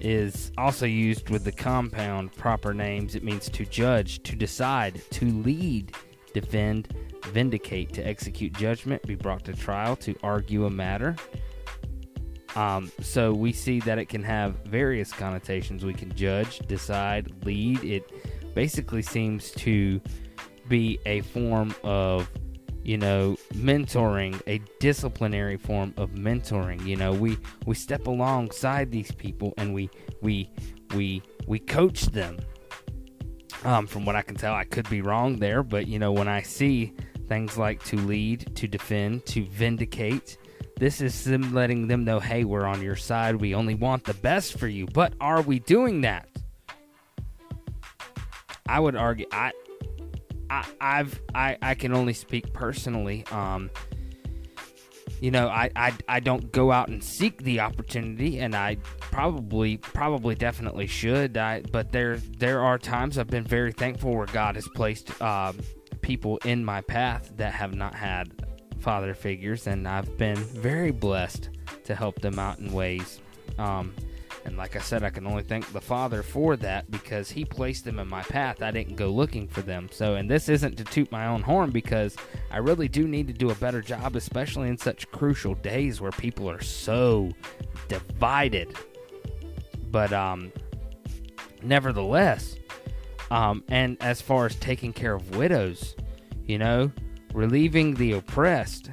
is 0.00 0.52
also 0.58 0.86
used 0.86 1.30
with 1.30 1.44
the 1.44 1.52
compound 1.52 2.32
proper 2.32 2.74
names. 2.74 3.14
It 3.14 3.24
means 3.24 3.48
to 3.50 3.64
judge, 3.64 4.22
to 4.24 4.36
decide, 4.36 5.00
to 5.12 5.24
lead, 5.26 5.94
defend, 6.34 6.88
vindicate, 7.26 7.92
to 7.94 8.06
execute 8.06 8.52
judgment, 8.52 9.02
be 9.06 9.14
brought 9.14 9.44
to 9.44 9.54
trial, 9.54 9.96
to 9.96 10.14
argue 10.22 10.66
a 10.66 10.70
matter. 10.70 11.16
Um, 12.54 12.90
so 13.00 13.32
we 13.32 13.52
see 13.52 13.80
that 13.80 13.98
it 13.98 14.06
can 14.06 14.22
have 14.22 14.56
various 14.64 15.12
connotations. 15.12 15.84
We 15.84 15.94
can 15.94 16.14
judge, 16.14 16.58
decide, 16.60 17.44
lead. 17.44 17.82
It 17.82 18.10
basically 18.54 19.02
seems 19.02 19.50
to 19.52 20.00
be 20.68 20.98
a 21.06 21.20
form 21.22 21.74
of, 21.82 22.30
you 22.84 22.98
know, 22.98 23.36
mentoring, 23.54 24.40
a 24.46 24.60
disciplinary 24.80 25.56
form 25.56 25.94
of 25.96 26.10
mentoring. 26.10 26.84
You 26.86 26.96
know, 26.96 27.12
we 27.12 27.38
we 27.64 27.74
step 27.74 28.06
alongside 28.06 28.90
these 28.90 29.12
people 29.12 29.54
and 29.56 29.72
we 29.72 29.88
we 30.20 30.50
we 30.94 31.22
we 31.46 31.58
coach 31.58 32.06
them. 32.06 32.38
Um, 33.64 33.86
from 33.86 34.04
what 34.04 34.16
I 34.16 34.22
can 34.22 34.34
tell, 34.34 34.54
I 34.54 34.64
could 34.64 34.90
be 34.90 35.02
wrong 35.02 35.36
there, 35.36 35.62
but 35.62 35.86
you 35.86 36.00
know, 36.00 36.10
when 36.10 36.26
I 36.26 36.42
see 36.42 36.94
things 37.28 37.56
like 37.56 37.82
to 37.84 37.96
lead, 37.96 38.56
to 38.56 38.66
defend, 38.66 39.24
to 39.26 39.44
vindicate, 39.46 40.36
this 40.82 41.00
is 41.00 41.22
them 41.22 41.54
letting 41.54 41.86
them 41.86 42.02
know, 42.02 42.18
hey, 42.18 42.42
we're 42.42 42.66
on 42.66 42.82
your 42.82 42.96
side. 42.96 43.36
We 43.36 43.54
only 43.54 43.76
want 43.76 44.02
the 44.02 44.14
best 44.14 44.58
for 44.58 44.66
you. 44.66 44.84
But 44.84 45.12
are 45.20 45.40
we 45.40 45.60
doing 45.60 46.00
that? 46.00 46.28
I 48.66 48.80
would 48.80 48.96
argue 48.96 49.26
I 49.30 49.52
I 50.50 50.66
I've 50.80 51.20
I, 51.32 51.56
I 51.62 51.74
can 51.76 51.94
only 51.94 52.14
speak 52.14 52.52
personally. 52.52 53.24
Um 53.30 53.70
you 55.20 55.30
know, 55.30 55.46
I, 55.46 55.70
I 55.76 55.92
I 56.08 56.18
don't 56.18 56.50
go 56.50 56.72
out 56.72 56.88
and 56.88 57.00
seek 57.04 57.44
the 57.44 57.60
opportunity 57.60 58.40
and 58.40 58.56
I 58.56 58.78
probably 58.98 59.76
probably 59.76 60.34
definitely 60.34 60.88
should. 60.88 61.36
I 61.36 61.60
but 61.70 61.92
there 61.92 62.16
there 62.16 62.60
are 62.60 62.76
times 62.76 63.18
I've 63.18 63.28
been 63.28 63.44
very 63.44 63.70
thankful 63.70 64.16
where 64.16 64.26
God 64.26 64.56
has 64.56 64.66
placed 64.74 65.22
um, 65.22 65.60
people 66.00 66.38
in 66.38 66.64
my 66.64 66.80
path 66.80 67.30
that 67.36 67.52
have 67.54 67.72
not 67.72 67.94
had 67.94 68.32
father 68.82 69.14
figures, 69.14 69.66
and 69.66 69.86
I've 69.88 70.18
been 70.18 70.36
very 70.36 70.90
blessed 70.90 71.50
to 71.84 71.94
help 71.94 72.20
them 72.20 72.38
out 72.38 72.58
in 72.58 72.72
ways. 72.72 73.20
Um, 73.58 73.94
and 74.44 74.56
like 74.56 74.74
I 74.74 74.80
said, 74.80 75.04
I 75.04 75.10
can 75.10 75.26
only 75.26 75.42
thank 75.42 75.72
the 75.72 75.80
Father 75.80 76.22
for 76.22 76.56
that 76.56 76.90
because 76.90 77.30
He 77.30 77.44
placed 77.44 77.84
them 77.84 77.98
in 77.98 78.08
my 78.08 78.22
path. 78.22 78.62
I 78.62 78.70
didn't 78.72 78.96
go 78.96 79.08
looking 79.08 79.46
for 79.46 79.62
them. 79.62 79.88
So, 79.92 80.16
and 80.16 80.28
this 80.28 80.48
isn't 80.48 80.76
to 80.78 80.84
toot 80.84 81.12
my 81.12 81.26
own 81.26 81.42
horn 81.42 81.70
because 81.70 82.16
I 82.50 82.58
really 82.58 82.88
do 82.88 83.06
need 83.06 83.28
to 83.28 83.32
do 83.32 83.50
a 83.50 83.54
better 83.56 83.80
job, 83.80 84.16
especially 84.16 84.68
in 84.68 84.76
such 84.76 85.10
crucial 85.12 85.54
days 85.54 86.00
where 86.00 86.10
people 86.10 86.50
are 86.50 86.60
so 86.60 87.30
divided. 87.88 88.76
But, 89.90 90.12
um, 90.12 90.52
nevertheless, 91.62 92.56
um, 93.30 93.62
and 93.68 93.96
as 94.00 94.20
far 94.20 94.46
as 94.46 94.56
taking 94.56 94.92
care 94.92 95.14
of 95.14 95.36
widows, 95.36 95.94
you 96.46 96.58
know, 96.58 96.90
relieving 97.32 97.94
the 97.94 98.12
oppressed. 98.12 98.90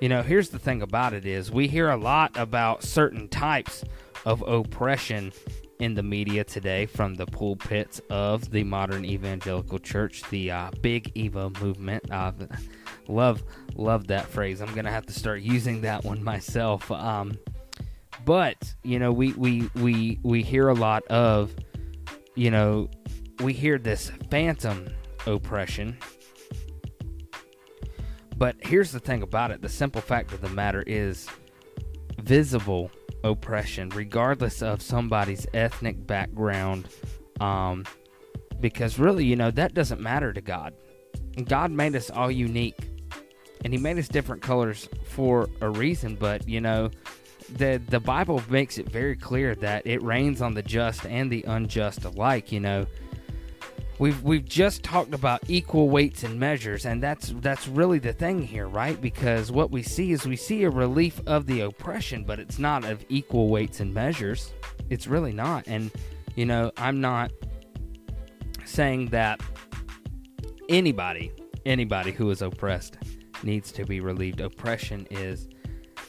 You 0.00 0.08
know, 0.08 0.22
here's 0.22 0.50
the 0.50 0.58
thing 0.58 0.82
about 0.82 1.14
it 1.14 1.24
is 1.24 1.50
we 1.50 1.68
hear 1.68 1.90
a 1.90 1.96
lot 1.96 2.36
about 2.36 2.82
certain 2.82 3.28
types 3.28 3.84
of 4.24 4.42
oppression 4.42 5.32
in 5.78 5.94
the 5.94 6.02
media 6.02 6.44
today 6.44 6.86
from 6.86 7.14
the 7.14 7.26
pulpits 7.26 8.00
of 8.10 8.50
the 8.50 8.64
modern 8.64 9.04
evangelical 9.04 9.78
church, 9.78 10.22
the 10.30 10.50
uh, 10.50 10.70
Big 10.80 11.12
Eva 11.14 11.50
movement. 11.60 12.10
Uh, 12.10 12.32
love, 13.08 13.42
love 13.74 14.06
that 14.06 14.26
phrase. 14.26 14.60
I'm 14.60 14.74
gonna 14.74 14.90
have 14.90 15.06
to 15.06 15.12
start 15.12 15.42
using 15.42 15.82
that 15.82 16.04
one 16.04 16.22
myself. 16.22 16.90
Um, 16.90 17.38
but 18.24 18.74
you 18.82 18.98
know, 18.98 19.12
we 19.12 19.32
we 19.34 19.70
we 19.74 20.18
we 20.22 20.42
hear 20.42 20.68
a 20.68 20.74
lot 20.74 21.04
of, 21.08 21.54
you 22.34 22.50
know, 22.50 22.88
we 23.40 23.52
hear 23.52 23.78
this 23.78 24.10
phantom 24.30 24.88
oppression 25.26 25.96
but 28.36 28.56
here's 28.60 28.92
the 28.92 29.00
thing 29.00 29.22
about 29.22 29.50
it 29.50 29.62
the 29.62 29.68
simple 29.68 30.00
fact 30.00 30.32
of 30.32 30.40
the 30.40 30.50
matter 30.50 30.84
is 30.86 31.28
visible 32.20 32.90
oppression, 33.24 33.88
regardless 33.90 34.62
of 34.62 34.82
somebody's 34.82 35.46
ethnic 35.54 36.06
background. 36.06 36.88
Um, 37.40 37.84
because 38.60 38.98
really, 38.98 39.24
you 39.24 39.36
know, 39.36 39.50
that 39.50 39.74
doesn't 39.74 40.00
matter 40.00 40.32
to 40.32 40.40
God. 40.40 40.74
God 41.44 41.70
made 41.70 41.94
us 41.94 42.10
all 42.10 42.30
unique, 42.30 42.78
and 43.64 43.72
He 43.72 43.78
made 43.78 43.98
us 43.98 44.08
different 44.08 44.42
colors 44.42 44.88
for 45.04 45.48
a 45.60 45.68
reason. 45.68 46.16
But 46.16 46.48
you 46.48 46.60
know, 46.60 46.90
the 47.50 47.80
the 47.88 48.00
Bible 48.00 48.42
makes 48.48 48.78
it 48.78 48.88
very 48.88 49.16
clear 49.16 49.54
that 49.56 49.86
it 49.86 50.02
rains 50.02 50.40
on 50.40 50.54
the 50.54 50.62
just 50.62 51.04
and 51.06 51.30
the 51.30 51.42
unjust 51.46 52.04
alike. 52.04 52.52
You 52.52 52.60
know, 52.60 52.86
We've 53.98 54.22
we've 54.22 54.44
just 54.44 54.82
talked 54.82 55.14
about 55.14 55.42
equal 55.48 55.88
weights 55.88 56.22
and 56.22 56.38
measures, 56.38 56.84
and 56.84 57.02
that's 57.02 57.34
that's 57.40 57.66
really 57.66 57.98
the 57.98 58.12
thing 58.12 58.42
here, 58.42 58.68
right? 58.68 59.00
Because 59.00 59.50
what 59.50 59.70
we 59.70 59.82
see 59.82 60.12
is 60.12 60.26
we 60.26 60.36
see 60.36 60.64
a 60.64 60.70
relief 60.70 61.20
of 61.26 61.46
the 61.46 61.60
oppression, 61.60 62.24
but 62.24 62.38
it's 62.38 62.58
not 62.58 62.84
of 62.84 63.04
equal 63.08 63.48
weights 63.48 63.80
and 63.80 63.94
measures. 63.94 64.52
It's 64.90 65.06
really 65.06 65.32
not. 65.32 65.66
And 65.66 65.90
you 66.34 66.44
know, 66.44 66.72
I'm 66.76 67.00
not 67.00 67.32
saying 68.66 69.06
that 69.06 69.40
anybody 70.68 71.32
anybody 71.64 72.12
who 72.12 72.30
is 72.30 72.42
oppressed 72.42 72.98
needs 73.42 73.72
to 73.72 73.84
be 73.84 74.00
relieved. 74.00 74.40
Oppression 74.40 75.06
is 75.10 75.48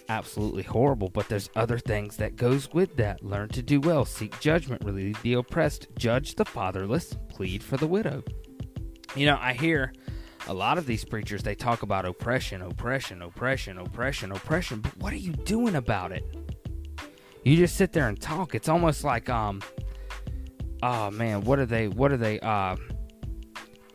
absolutely 0.10 0.64
horrible, 0.64 1.10
but 1.10 1.30
there's 1.30 1.50
other 1.56 1.78
things 1.78 2.18
that 2.18 2.36
goes 2.36 2.72
with 2.74 2.96
that. 2.98 3.24
Learn 3.24 3.50
to 3.50 3.62
do 3.62 3.80
well, 3.80 4.06
seek 4.06 4.40
judgment, 4.40 4.84
relieve 4.84 5.22
the 5.22 5.34
oppressed, 5.34 5.88
judge 5.98 6.36
the 6.36 6.46
fatherless, 6.46 7.16
plead 7.30 7.64
for 7.64 7.78
the 7.78 7.88
widow. 7.88 8.24
You 9.16 9.26
know, 9.26 9.38
I 9.40 9.54
hear 9.54 9.94
a 10.48 10.54
lot 10.54 10.78
of 10.78 10.86
these 10.86 11.04
preachers 11.04 11.44
they 11.44 11.56
talk 11.56 11.82
about 11.82 12.06
oppression, 12.06 12.62
oppression, 12.62 13.22
oppression, 13.22 13.78
oppression, 13.78 14.32
oppression, 14.32 14.82
but 14.82 14.98
what 14.98 15.14
are 15.14 15.18
you 15.18 15.34
doing 15.34 15.76
about 15.76 16.12
it? 16.12 16.24
You 17.44 17.56
just 17.56 17.76
sit 17.76 17.94
there 17.94 18.08
and 18.08 18.20
talk. 18.20 18.56
It's 18.56 18.70
almost 18.70 19.04
like 19.04 19.30
um 19.30 19.62
oh 20.84 21.12
man, 21.12 21.42
what 21.42 21.60
are 21.60 21.66
they 21.66 21.88
what 21.88 22.12
are 22.12 22.18
they 22.18 22.40
uh 22.40 22.76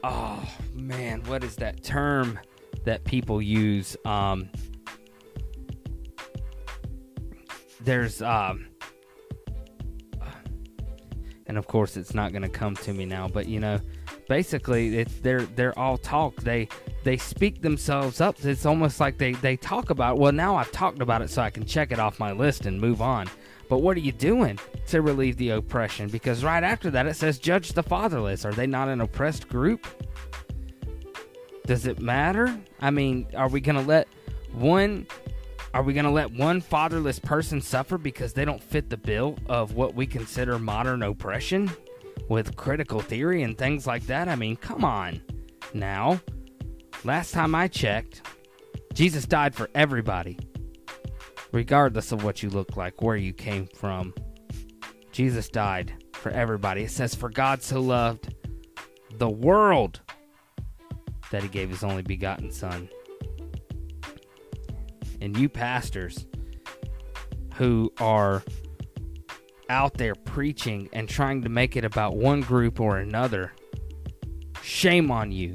oh 0.05 0.49
man, 0.75 1.23
what 1.25 1.45
is 1.45 1.57
that 1.57 1.83
term 1.83 2.39
that 2.85 3.05
people 3.05 3.41
use 3.41 3.97
um 4.05 4.51
there's 7.85 8.23
um 8.23 8.67
and 11.47 11.59
of 11.59 11.67
course 11.67 11.97
it's 11.97 12.15
not 12.15 12.33
going 12.33 12.43
to 12.43 12.49
come 12.49 12.75
to 12.77 12.93
me 12.93 13.05
now 13.05 13.29
but 13.29 13.47
you 13.47 13.61
know 13.61 13.79
basically 14.29 14.97
it's 14.97 15.15
they're 15.21 15.43
they're 15.43 15.79
all 15.79 15.99
talk. 15.99 16.37
They 16.37 16.69
they 17.05 17.17
speak 17.17 17.61
themselves 17.61 18.21
up. 18.21 18.43
It's 18.45 18.65
almost 18.65 19.01
like 19.01 19.19
they 19.19 19.33
they 19.33 19.57
talk 19.57 19.91
about 19.91 20.19
well 20.19 20.33
now 20.33 20.57
i've 20.57 20.73
talked 20.73 21.03
about 21.03 21.21
it 21.21 21.29
so 21.29 21.43
i 21.43 21.51
can 21.51 21.67
check 21.67 21.93
it 21.93 21.99
off 21.99 22.19
my 22.19 22.33
list 22.33 22.67
and 22.67 22.81
move 22.81 23.03
on. 23.03 23.29
But 23.69 23.79
what 23.79 23.97
are 23.97 24.01
you 24.01 24.13
doing 24.13 24.59
to 24.89 25.03
relieve 25.03 25.37
the 25.37 25.51
oppression? 25.51 26.09
Because 26.09 26.45
right 26.45 26.63
after 26.63 26.91
that 26.91 27.07
it 27.07 27.15
says 27.15 27.39
judge 27.39 27.73
the 27.73 27.83
fatherless. 27.83 28.45
Are 28.45 28.53
they 28.53 28.67
not 28.67 28.89
an 28.89 29.01
oppressed 29.01 29.49
group? 29.49 29.87
Does 31.67 31.87
it 31.87 32.01
matter? 32.01 32.59
I 32.81 32.91
mean 32.91 33.27
are 33.37 33.49
we 33.49 33.61
going 33.61 33.77
to 33.77 33.87
let 33.87 34.09
one 34.53 35.07
are 35.75 35.83
we 35.83 35.95
going 35.95 36.05
to 36.05 36.11
let 36.11 36.33
one 36.33 36.61
fatherless 36.61 37.19
person 37.19 37.61
suffer 37.61 37.97
because 37.97 38.35
they 38.35 38.45
don't 38.45 38.63
fit 38.63 38.91
the 38.91 38.97
bill 38.97 39.39
of 39.47 39.75
what 39.75 39.95
we 39.95 40.07
consider 40.07 40.59
modern 40.59 41.03
oppression 41.03 41.71
with 42.29 42.57
critical 42.57 43.01
theory 43.01 43.43
and 43.43 43.57
things 43.57 43.87
like 43.87 44.07
that? 44.07 44.29
I 44.29 44.37
mean, 44.37 44.57
come 44.57 44.85
on. 44.85 45.23
Now, 45.73 46.21
last 47.05 47.33
time 47.33 47.55
I 47.55 47.69
checked, 47.69 48.23
Jesus 48.93 49.25
died 49.25 49.55
for 49.55 49.71
everybody, 49.75 50.39
regardless 51.53 52.13
of 52.13 52.23
what 52.23 52.43
you 52.43 52.51
look 52.51 52.77
like, 52.77 53.01
where 53.01 53.17
you 53.17 53.33
came 53.33 53.67
from. 53.67 54.13
Jesus 55.11 55.49
died 55.49 56.05
for 56.13 56.31
everybody. 56.31 56.83
It 56.83 56.91
says, 56.91 57.15
For 57.15 57.31
God 57.31 57.63
so 57.63 57.81
loved 57.81 58.35
the 59.17 59.31
world 59.31 60.01
that 61.31 61.43
he 61.43 61.49
gave 61.49 61.71
his 61.71 61.83
only 61.83 62.03
begotten 62.03 62.51
Son 62.51 62.91
and 65.23 65.37
you 65.37 65.49
pastors 65.49 66.27
who 67.55 67.93
are 68.01 68.43
out 69.69 69.95
there 69.95 70.17
preaching 70.17 70.89
and 70.93 71.09
trying 71.09 71.43
to 71.43 71.49
make 71.49 71.77
it 71.77 71.85
about 71.85 72.17
one 72.17 72.41
group 72.41 72.81
or 72.81 72.99
another, 72.99 73.53
shame 74.63 75.11
on 75.11 75.31
you. 75.31 75.55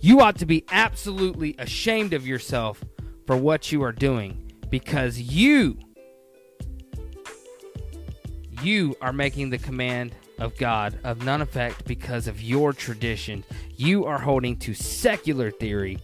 You 0.00 0.20
ought 0.20 0.38
to 0.38 0.46
be 0.46 0.64
absolutely 0.72 1.54
ashamed 1.58 2.14
of 2.14 2.26
yourself 2.26 2.82
for 3.26 3.36
what 3.36 3.70
you 3.70 3.82
are 3.82 3.92
doing 3.92 4.50
because 4.70 5.20
you 5.20 5.78
you 8.62 8.96
are 9.00 9.12
making 9.12 9.50
the 9.50 9.58
command 9.58 10.14
of 10.38 10.56
God 10.56 10.98
of 11.04 11.24
none 11.24 11.42
effect 11.42 11.84
because 11.84 12.26
of 12.26 12.40
your 12.40 12.72
tradition. 12.72 13.44
You 13.76 14.06
are 14.06 14.18
holding 14.18 14.56
to 14.60 14.72
secular 14.72 15.50
theory, 15.50 15.98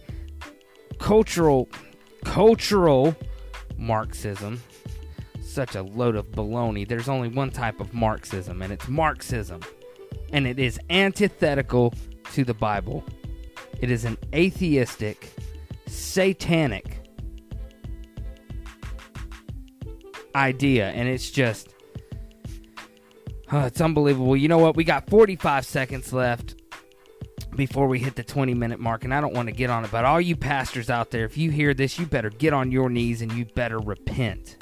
cultural 0.99 1.69
cultural 2.23 3.15
Marxism. 3.77 4.61
Such 5.41 5.75
a 5.75 5.81
load 5.81 6.15
of 6.15 6.27
baloney. 6.31 6.87
There's 6.87 7.09
only 7.09 7.27
one 7.27 7.49
type 7.49 7.79
of 7.79 7.93
Marxism, 7.93 8.61
and 8.61 8.71
it's 8.71 8.87
Marxism. 8.87 9.61
And 10.31 10.45
it 10.45 10.59
is 10.59 10.79
antithetical 10.89 11.93
to 12.33 12.43
the 12.43 12.53
Bible. 12.53 13.03
It 13.81 13.89
is 13.89 14.05
an 14.05 14.17
atheistic, 14.33 15.33
satanic 15.87 16.99
idea, 20.35 20.89
and 20.89 21.07
it's 21.07 21.31
just. 21.31 21.69
Oh, 23.51 23.61
it's 23.61 23.81
unbelievable. 23.81 24.37
You 24.37 24.47
know 24.47 24.59
what? 24.59 24.75
We 24.75 24.83
got 24.83 25.09
45 25.09 25.65
seconds 25.65 26.13
left 26.13 26.58
before 27.59 27.87
we 27.89 27.99
hit 27.99 28.15
the 28.15 28.23
20 28.23 28.53
minute 28.53 28.79
mark, 28.79 29.03
and 29.03 29.13
I 29.13 29.19
don't 29.19 29.33
want 29.33 29.49
to 29.49 29.51
get 29.53 29.69
on 29.69 29.83
it, 29.83 29.91
but 29.91 30.05
all 30.05 30.21
you 30.21 30.37
pastors 30.37 30.89
out 30.89 31.11
there, 31.11 31.25
if 31.25 31.37
you 31.37 31.51
hear 31.51 31.73
this, 31.73 31.99
you 31.99 32.05
better 32.05 32.29
get 32.29 32.53
on 32.53 32.71
your 32.71 32.89
knees 32.89 33.21
and 33.21 33.29
you 33.33 33.43
better 33.43 33.79
repent. 33.79 34.55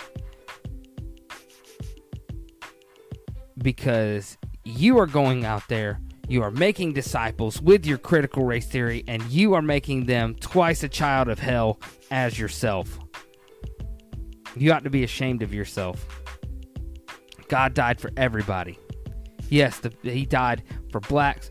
Because 3.59 4.37
you 4.65 4.97
are 4.97 5.05
going 5.05 5.45
out 5.45 5.67
there, 5.67 5.99
You 6.29 6.43
are 6.43 6.51
making 6.51 6.91
disciples 6.91 7.61
with 7.61 7.85
your 7.85 7.97
critical 7.97 8.43
race 8.43 8.67
theory, 8.67 9.03
and 9.07 9.23
you 9.23 9.53
are 9.53 9.61
making 9.61 10.05
them 10.05 10.35
twice 10.35 10.83
a 10.83 10.89
child 10.89 11.29
of 11.29 11.39
hell 11.39 11.79
as 12.11 12.37
yourself. 12.37 12.99
You 14.55 14.73
ought 14.73 14.83
to 14.83 14.89
be 14.89 15.03
ashamed 15.03 15.41
of 15.41 15.53
yourself. 15.53 16.05
God 17.47 17.73
died 17.73 18.01
for 18.01 18.11
everybody. 18.17 18.77
Yes, 19.49 19.79
the, 19.79 19.93
he 20.03 20.25
died 20.25 20.63
for 20.91 20.99
blacks. 20.99 21.49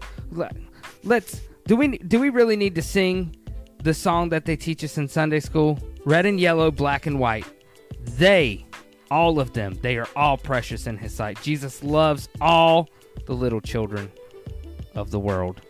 Let's 1.07 1.41
do 1.67 1.77
we 1.77 1.99
do 1.99 2.19
we 2.19 2.31
really 2.31 2.57
need 2.57 2.75
to 2.75 2.83
sing 2.83 3.37
the 3.81 3.95
song 3.95 4.31
that 4.31 4.45
they 4.45 4.57
teach 4.57 4.83
us 4.83 4.99
in 4.99 5.07
Sunday 5.07 5.39
school? 5.39 5.79
Red 6.05 6.27
and 6.27 6.41
yellow, 6.41 6.73
black 6.73 7.07
and 7.07 7.21
white. 7.21 7.47
They, 8.19 8.67
all 9.09 9.39
of 9.39 9.53
them, 9.53 9.79
they 9.83 9.99
are 9.99 10.09
all 10.17 10.37
precious 10.37 10.89
in 10.89 10.99
his 10.99 11.15
sight. 11.15 11.41
Jesus 11.43 11.85
loves 11.85 12.29
all 12.41 12.89
the 13.27 13.35
little 13.35 13.61
children 13.61 14.11
of 14.97 15.13
the 15.13 15.21
world. 15.21 15.61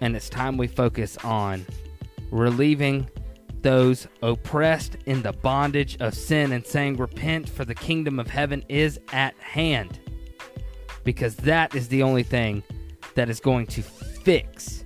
And 0.00 0.14
it's 0.14 0.28
time 0.28 0.56
we 0.56 0.68
focus 0.68 1.16
on 1.24 1.66
relieving 2.30 3.10
those 3.62 4.06
oppressed 4.22 4.96
in 5.06 5.22
the 5.22 5.32
bondage 5.32 5.96
of 6.00 6.14
sin 6.14 6.52
and 6.52 6.64
saying, 6.64 6.98
Repent, 6.98 7.48
for 7.48 7.64
the 7.64 7.74
kingdom 7.74 8.20
of 8.20 8.28
heaven 8.28 8.64
is 8.68 9.00
at 9.12 9.34
hand. 9.38 9.98
Because 11.02 11.34
that 11.36 11.74
is 11.74 11.88
the 11.88 12.04
only 12.04 12.22
thing 12.22 12.62
that 13.14 13.28
is 13.28 13.40
going 13.40 13.66
to 13.66 13.82
fix 13.82 14.84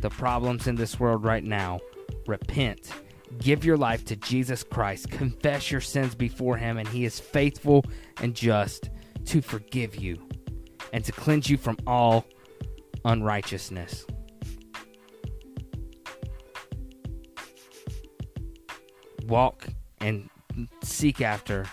the 0.00 0.10
problems 0.10 0.66
in 0.66 0.74
this 0.74 1.00
world 1.00 1.24
right 1.24 1.44
now. 1.44 1.80
Repent. 2.26 2.90
Give 3.38 3.64
your 3.64 3.76
life 3.76 4.04
to 4.06 4.16
Jesus 4.16 4.62
Christ. 4.62 5.10
Confess 5.10 5.70
your 5.70 5.80
sins 5.80 6.14
before 6.14 6.56
Him, 6.56 6.78
and 6.78 6.86
He 6.86 7.04
is 7.04 7.18
faithful 7.18 7.84
and 8.20 8.34
just 8.34 8.90
to 9.26 9.40
forgive 9.40 9.96
you 9.96 10.18
and 10.92 11.04
to 11.04 11.12
cleanse 11.12 11.50
you 11.50 11.56
from 11.56 11.76
all 11.86 12.24
unrighteousness. 13.04 14.06
Walk 19.26 19.66
and 20.00 20.28
seek 20.82 21.20
after 21.20 21.64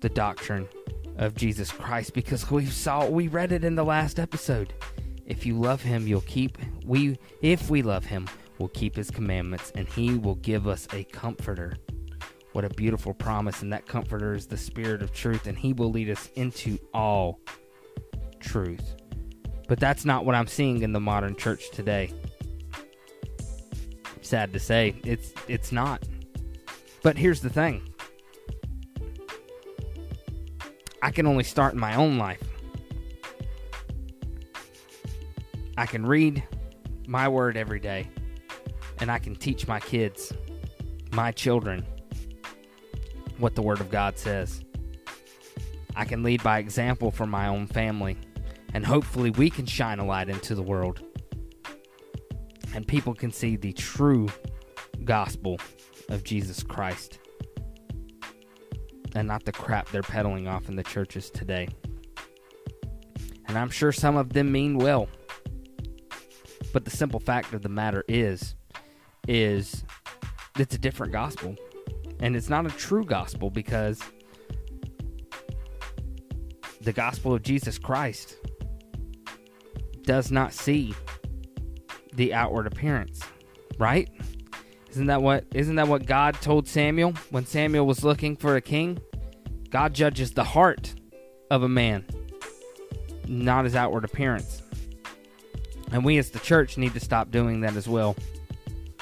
the 0.00 0.08
doctrine 0.08 0.68
of 1.16 1.34
Jesus 1.34 1.70
Christ 1.72 2.12
because 2.12 2.50
we 2.50 2.66
saw 2.66 3.06
we 3.08 3.28
read 3.28 3.52
it 3.52 3.64
in 3.64 3.74
the 3.74 3.84
last 3.84 4.18
episode. 4.18 4.72
If 5.28 5.44
you 5.44 5.58
love 5.58 5.82
him, 5.82 6.06
you'll 6.06 6.22
keep 6.22 6.56
we 6.84 7.18
if 7.42 7.68
we 7.68 7.82
love 7.82 8.06
him, 8.06 8.26
we'll 8.58 8.70
keep 8.70 8.96
his 8.96 9.10
commandments 9.10 9.70
and 9.74 9.86
he 9.86 10.16
will 10.16 10.36
give 10.36 10.66
us 10.66 10.88
a 10.92 11.04
comforter. 11.04 11.76
What 12.52 12.64
a 12.64 12.70
beautiful 12.70 13.12
promise 13.12 13.60
and 13.60 13.70
that 13.72 13.86
comforter 13.86 14.32
is 14.32 14.46
the 14.46 14.56
spirit 14.56 15.02
of 15.02 15.12
truth 15.12 15.46
and 15.46 15.56
he 15.56 15.74
will 15.74 15.90
lead 15.90 16.08
us 16.08 16.30
into 16.34 16.78
all 16.94 17.40
truth. 18.40 18.96
But 19.68 19.78
that's 19.78 20.06
not 20.06 20.24
what 20.24 20.34
I'm 20.34 20.46
seeing 20.46 20.82
in 20.82 20.94
the 20.94 21.00
modern 21.00 21.36
church 21.36 21.70
today. 21.72 22.10
Sad 24.22 24.54
to 24.54 24.58
say, 24.58 24.96
it's 25.04 25.34
it's 25.46 25.72
not. 25.72 26.02
But 27.02 27.18
here's 27.18 27.42
the 27.42 27.50
thing. 27.50 27.82
I 31.02 31.10
can 31.10 31.26
only 31.26 31.44
start 31.44 31.74
in 31.74 31.80
my 31.80 31.94
own 31.96 32.16
life. 32.16 32.47
I 35.78 35.86
can 35.86 36.04
read 36.04 36.42
my 37.06 37.28
word 37.28 37.56
every 37.56 37.78
day, 37.78 38.08
and 39.00 39.12
I 39.12 39.18
can 39.20 39.36
teach 39.36 39.68
my 39.68 39.78
kids, 39.78 40.32
my 41.12 41.30
children, 41.30 41.86
what 43.38 43.54
the 43.54 43.62
Word 43.62 43.80
of 43.80 43.88
God 43.88 44.18
says. 44.18 44.64
I 45.94 46.04
can 46.04 46.24
lead 46.24 46.42
by 46.42 46.58
example 46.58 47.12
for 47.12 47.26
my 47.26 47.46
own 47.46 47.68
family 47.68 48.16
and 48.74 48.84
hopefully 48.84 49.30
we 49.30 49.50
can 49.50 49.66
shine 49.66 49.98
a 49.98 50.04
light 50.04 50.28
into 50.28 50.54
the 50.54 50.62
world 50.62 51.00
and 52.74 52.86
people 52.86 53.14
can 53.14 53.32
see 53.32 53.56
the 53.56 53.72
true 53.72 54.28
gospel 55.04 55.58
of 56.08 56.22
Jesus 56.22 56.62
Christ 56.62 57.18
and 59.14 59.26
not 59.26 59.44
the 59.44 59.52
crap 59.52 59.88
they're 59.90 60.02
peddling 60.02 60.46
off 60.46 60.68
in 60.68 60.76
the 60.76 60.84
churches 60.84 61.30
today. 61.30 61.68
And 63.46 63.56
I'm 63.56 63.70
sure 63.70 63.92
some 63.92 64.16
of 64.16 64.34
them 64.34 64.52
mean 64.52 64.76
well. 64.78 65.08
But 66.72 66.84
the 66.84 66.90
simple 66.90 67.20
fact 67.20 67.54
of 67.54 67.62
the 67.62 67.68
matter 67.68 68.04
is 68.08 68.54
is 69.26 69.84
it's 70.58 70.74
a 70.74 70.78
different 70.78 71.12
gospel. 71.12 71.56
And 72.20 72.34
it's 72.34 72.48
not 72.48 72.66
a 72.66 72.70
true 72.70 73.04
gospel 73.04 73.50
because 73.50 74.02
the 76.80 76.92
gospel 76.92 77.34
of 77.34 77.42
Jesus 77.42 77.78
Christ 77.78 78.36
does 80.02 80.32
not 80.32 80.52
see 80.52 80.94
the 82.14 82.34
outward 82.34 82.66
appearance, 82.66 83.22
right? 83.78 84.10
Isn't 84.90 85.06
that 85.06 85.22
what 85.22 85.44
isn't 85.54 85.76
that 85.76 85.86
what 85.86 86.06
God 86.06 86.34
told 86.34 86.66
Samuel 86.66 87.12
when 87.30 87.46
Samuel 87.46 87.86
was 87.86 88.02
looking 88.02 88.36
for 88.36 88.56
a 88.56 88.60
king? 88.60 88.98
God 89.70 89.94
judges 89.94 90.32
the 90.32 90.44
heart 90.44 90.94
of 91.50 91.62
a 91.62 91.68
man, 91.68 92.06
not 93.26 93.64
his 93.64 93.76
outward 93.76 94.04
appearance. 94.04 94.62
And 95.92 96.04
we 96.04 96.18
as 96.18 96.30
the 96.30 96.38
church 96.38 96.76
need 96.76 96.94
to 96.94 97.00
stop 97.00 97.30
doing 97.30 97.60
that 97.62 97.76
as 97.76 97.88
well. 97.88 98.16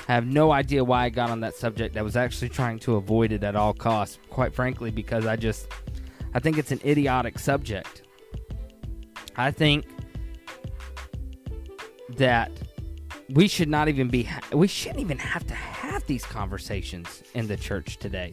I 0.09 0.15
have 0.15 0.27
no 0.27 0.53
idea 0.53 0.85
why 0.85 1.05
I 1.05 1.09
got 1.09 1.31
on 1.31 1.41
that 1.41 1.55
subject. 1.55 1.97
I 1.97 2.03
was 2.03 2.17
actually 2.17 2.49
trying 2.49 2.79
to 2.81 2.97
avoid 2.97 3.33
it 3.33 3.43
at 3.43 3.57
all 3.57 3.75
costs, 3.75 4.19
quite 4.31 4.55
frankly, 4.55 4.91
because 4.91 5.27
I 5.27 5.37
just 5.37 5.67
I 6.33 6.39
think 6.39 6.59
it's 6.59 6.71
an 6.71 6.81
idiotic 6.85 7.39
subject. 7.39 8.03
I 9.37 9.51
think 9.51 9.85
that 12.17 12.51
we 13.31 13.49
should 13.49 13.69
not 13.69 13.89
even 13.89 14.09
be 14.09 14.29
we 14.53 14.69
shouldn't 14.69 15.01
even 15.01 15.19
have 15.19 15.47
to 15.47 15.55
have 15.55 16.07
these 16.07 16.25
conversations 16.25 17.23
in 17.35 17.47
the 17.47 17.57
church 17.57 17.97
today 17.97 18.33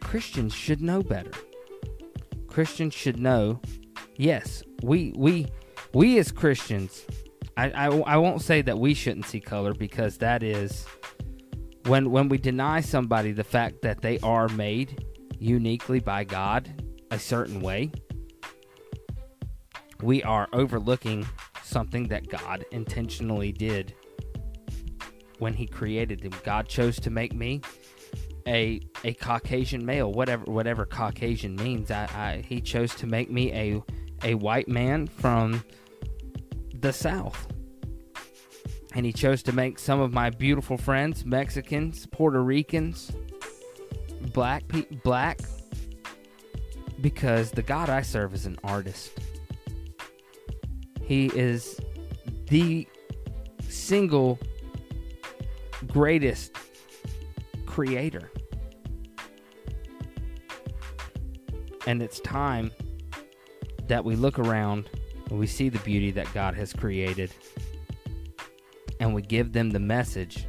christians 0.00 0.54
should 0.54 0.82
know 0.82 1.02
better 1.02 1.30
christians 2.46 2.92
should 2.92 3.18
know 3.18 3.60
yes 4.16 4.62
we 4.82 5.12
we 5.16 5.46
we 5.92 6.18
as 6.18 6.32
christians 6.32 7.04
I, 7.56 7.70
I, 7.70 7.86
I 7.86 8.16
won't 8.18 8.40
say 8.40 8.62
that 8.62 8.78
we 8.78 8.94
shouldn't 8.94 9.26
see 9.26 9.40
color 9.40 9.74
because 9.74 10.18
that 10.18 10.42
is 10.42 10.86
when 11.86 12.10
when 12.10 12.28
we 12.28 12.38
deny 12.38 12.80
somebody 12.80 13.32
the 13.32 13.44
fact 13.44 13.82
that 13.82 14.00
they 14.00 14.18
are 14.20 14.48
made 14.48 15.04
uniquely 15.40 16.00
by 16.00 16.24
God 16.24 16.82
a 17.10 17.18
certain 17.18 17.60
way 17.60 17.90
we 20.02 20.22
are 20.22 20.48
overlooking 20.52 21.26
something 21.62 22.08
that 22.08 22.28
God 22.28 22.64
intentionally 22.70 23.52
did 23.52 23.94
when 25.38 25.54
he 25.54 25.66
created 25.66 26.20
them. 26.20 26.32
God 26.44 26.68
chose 26.68 26.98
to 27.00 27.10
make 27.10 27.34
me 27.34 27.60
a 28.46 28.80
a 29.04 29.12
Caucasian 29.14 29.84
male, 29.84 30.12
whatever 30.12 30.44
whatever 30.44 30.86
Caucasian 30.86 31.56
means. 31.56 31.90
I, 31.90 32.04
I 32.04 32.44
he 32.46 32.60
chose 32.60 32.94
to 32.96 33.06
make 33.06 33.30
me 33.30 33.52
a 33.52 33.82
a 34.22 34.34
white 34.34 34.68
man 34.68 35.06
from 35.06 35.64
the 36.74 36.92
South. 36.92 37.46
And 38.94 39.04
he 39.04 39.12
chose 39.12 39.42
to 39.44 39.52
make 39.52 39.78
some 39.78 40.00
of 40.00 40.12
my 40.12 40.30
beautiful 40.30 40.76
friends 40.76 41.24
Mexicans, 41.24 42.06
Puerto 42.06 42.42
Ricans, 42.42 43.12
black 44.32 44.66
pe- 44.68 44.86
black 45.02 45.40
because 47.00 47.50
the 47.50 47.62
God 47.62 47.90
I 47.90 48.02
serve 48.02 48.34
is 48.34 48.46
an 48.46 48.58
artist. 48.64 49.12
He 51.02 51.26
is 51.26 51.80
the 52.48 52.86
single 53.68 54.38
greatest 55.86 56.52
creator. 57.66 58.30
And 61.86 62.02
it's 62.02 62.20
time 62.20 62.72
that 63.88 64.04
we 64.04 64.16
look 64.16 64.38
around 64.38 64.88
and 65.30 65.38
we 65.38 65.46
see 65.46 65.68
the 65.68 65.78
beauty 65.80 66.10
that 66.12 66.32
God 66.32 66.54
has 66.54 66.72
created 66.72 67.32
and 69.00 69.14
we 69.14 69.22
give 69.22 69.52
them 69.52 69.70
the 69.70 69.80
message 69.80 70.46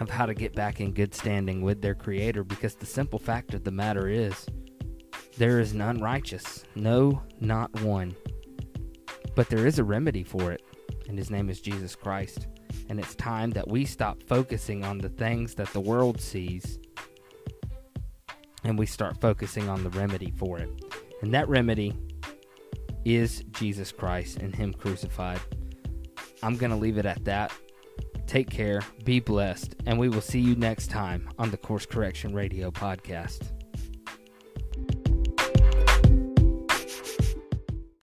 of 0.00 0.10
how 0.10 0.26
to 0.26 0.34
get 0.34 0.54
back 0.54 0.80
in 0.80 0.92
good 0.92 1.14
standing 1.14 1.62
with 1.62 1.80
their 1.80 1.94
creator 1.94 2.42
because 2.42 2.74
the 2.74 2.86
simple 2.86 3.18
fact 3.18 3.54
of 3.54 3.64
the 3.64 3.70
matter 3.70 4.08
is 4.08 4.46
there 5.36 5.60
is 5.60 5.72
none 5.72 5.98
righteous 5.98 6.64
no 6.74 7.22
not 7.40 7.72
one 7.80 8.14
but 9.34 9.48
there 9.48 9.66
is 9.66 9.78
a 9.78 9.84
remedy 9.84 10.22
for 10.22 10.52
it, 10.52 10.62
and 11.08 11.16
his 11.16 11.30
name 11.30 11.48
is 11.48 11.60
Jesus 11.60 11.94
Christ. 11.94 12.48
And 12.88 12.98
it's 12.98 13.14
time 13.14 13.50
that 13.52 13.68
we 13.68 13.84
stop 13.84 14.22
focusing 14.22 14.84
on 14.84 14.98
the 14.98 15.08
things 15.08 15.54
that 15.54 15.72
the 15.72 15.80
world 15.80 16.20
sees 16.20 16.78
and 18.64 18.78
we 18.78 18.86
start 18.86 19.20
focusing 19.20 19.68
on 19.68 19.82
the 19.82 19.90
remedy 19.90 20.30
for 20.30 20.58
it. 20.58 20.70
And 21.22 21.32
that 21.32 21.48
remedy 21.48 21.94
is 23.04 23.44
Jesus 23.52 23.90
Christ 23.90 24.38
and 24.38 24.54
Him 24.54 24.74
crucified. 24.74 25.40
I'm 26.42 26.56
going 26.56 26.70
to 26.70 26.76
leave 26.76 26.98
it 26.98 27.06
at 27.06 27.24
that. 27.24 27.52
Take 28.26 28.50
care, 28.50 28.80
be 29.04 29.20
blessed, 29.20 29.76
and 29.86 29.98
we 29.98 30.08
will 30.08 30.20
see 30.20 30.40
you 30.40 30.54
next 30.56 30.90
time 30.90 31.28
on 31.38 31.50
the 31.50 31.56
Course 31.56 31.86
Correction 31.86 32.34
Radio 32.34 32.70
Podcast. 32.70 33.52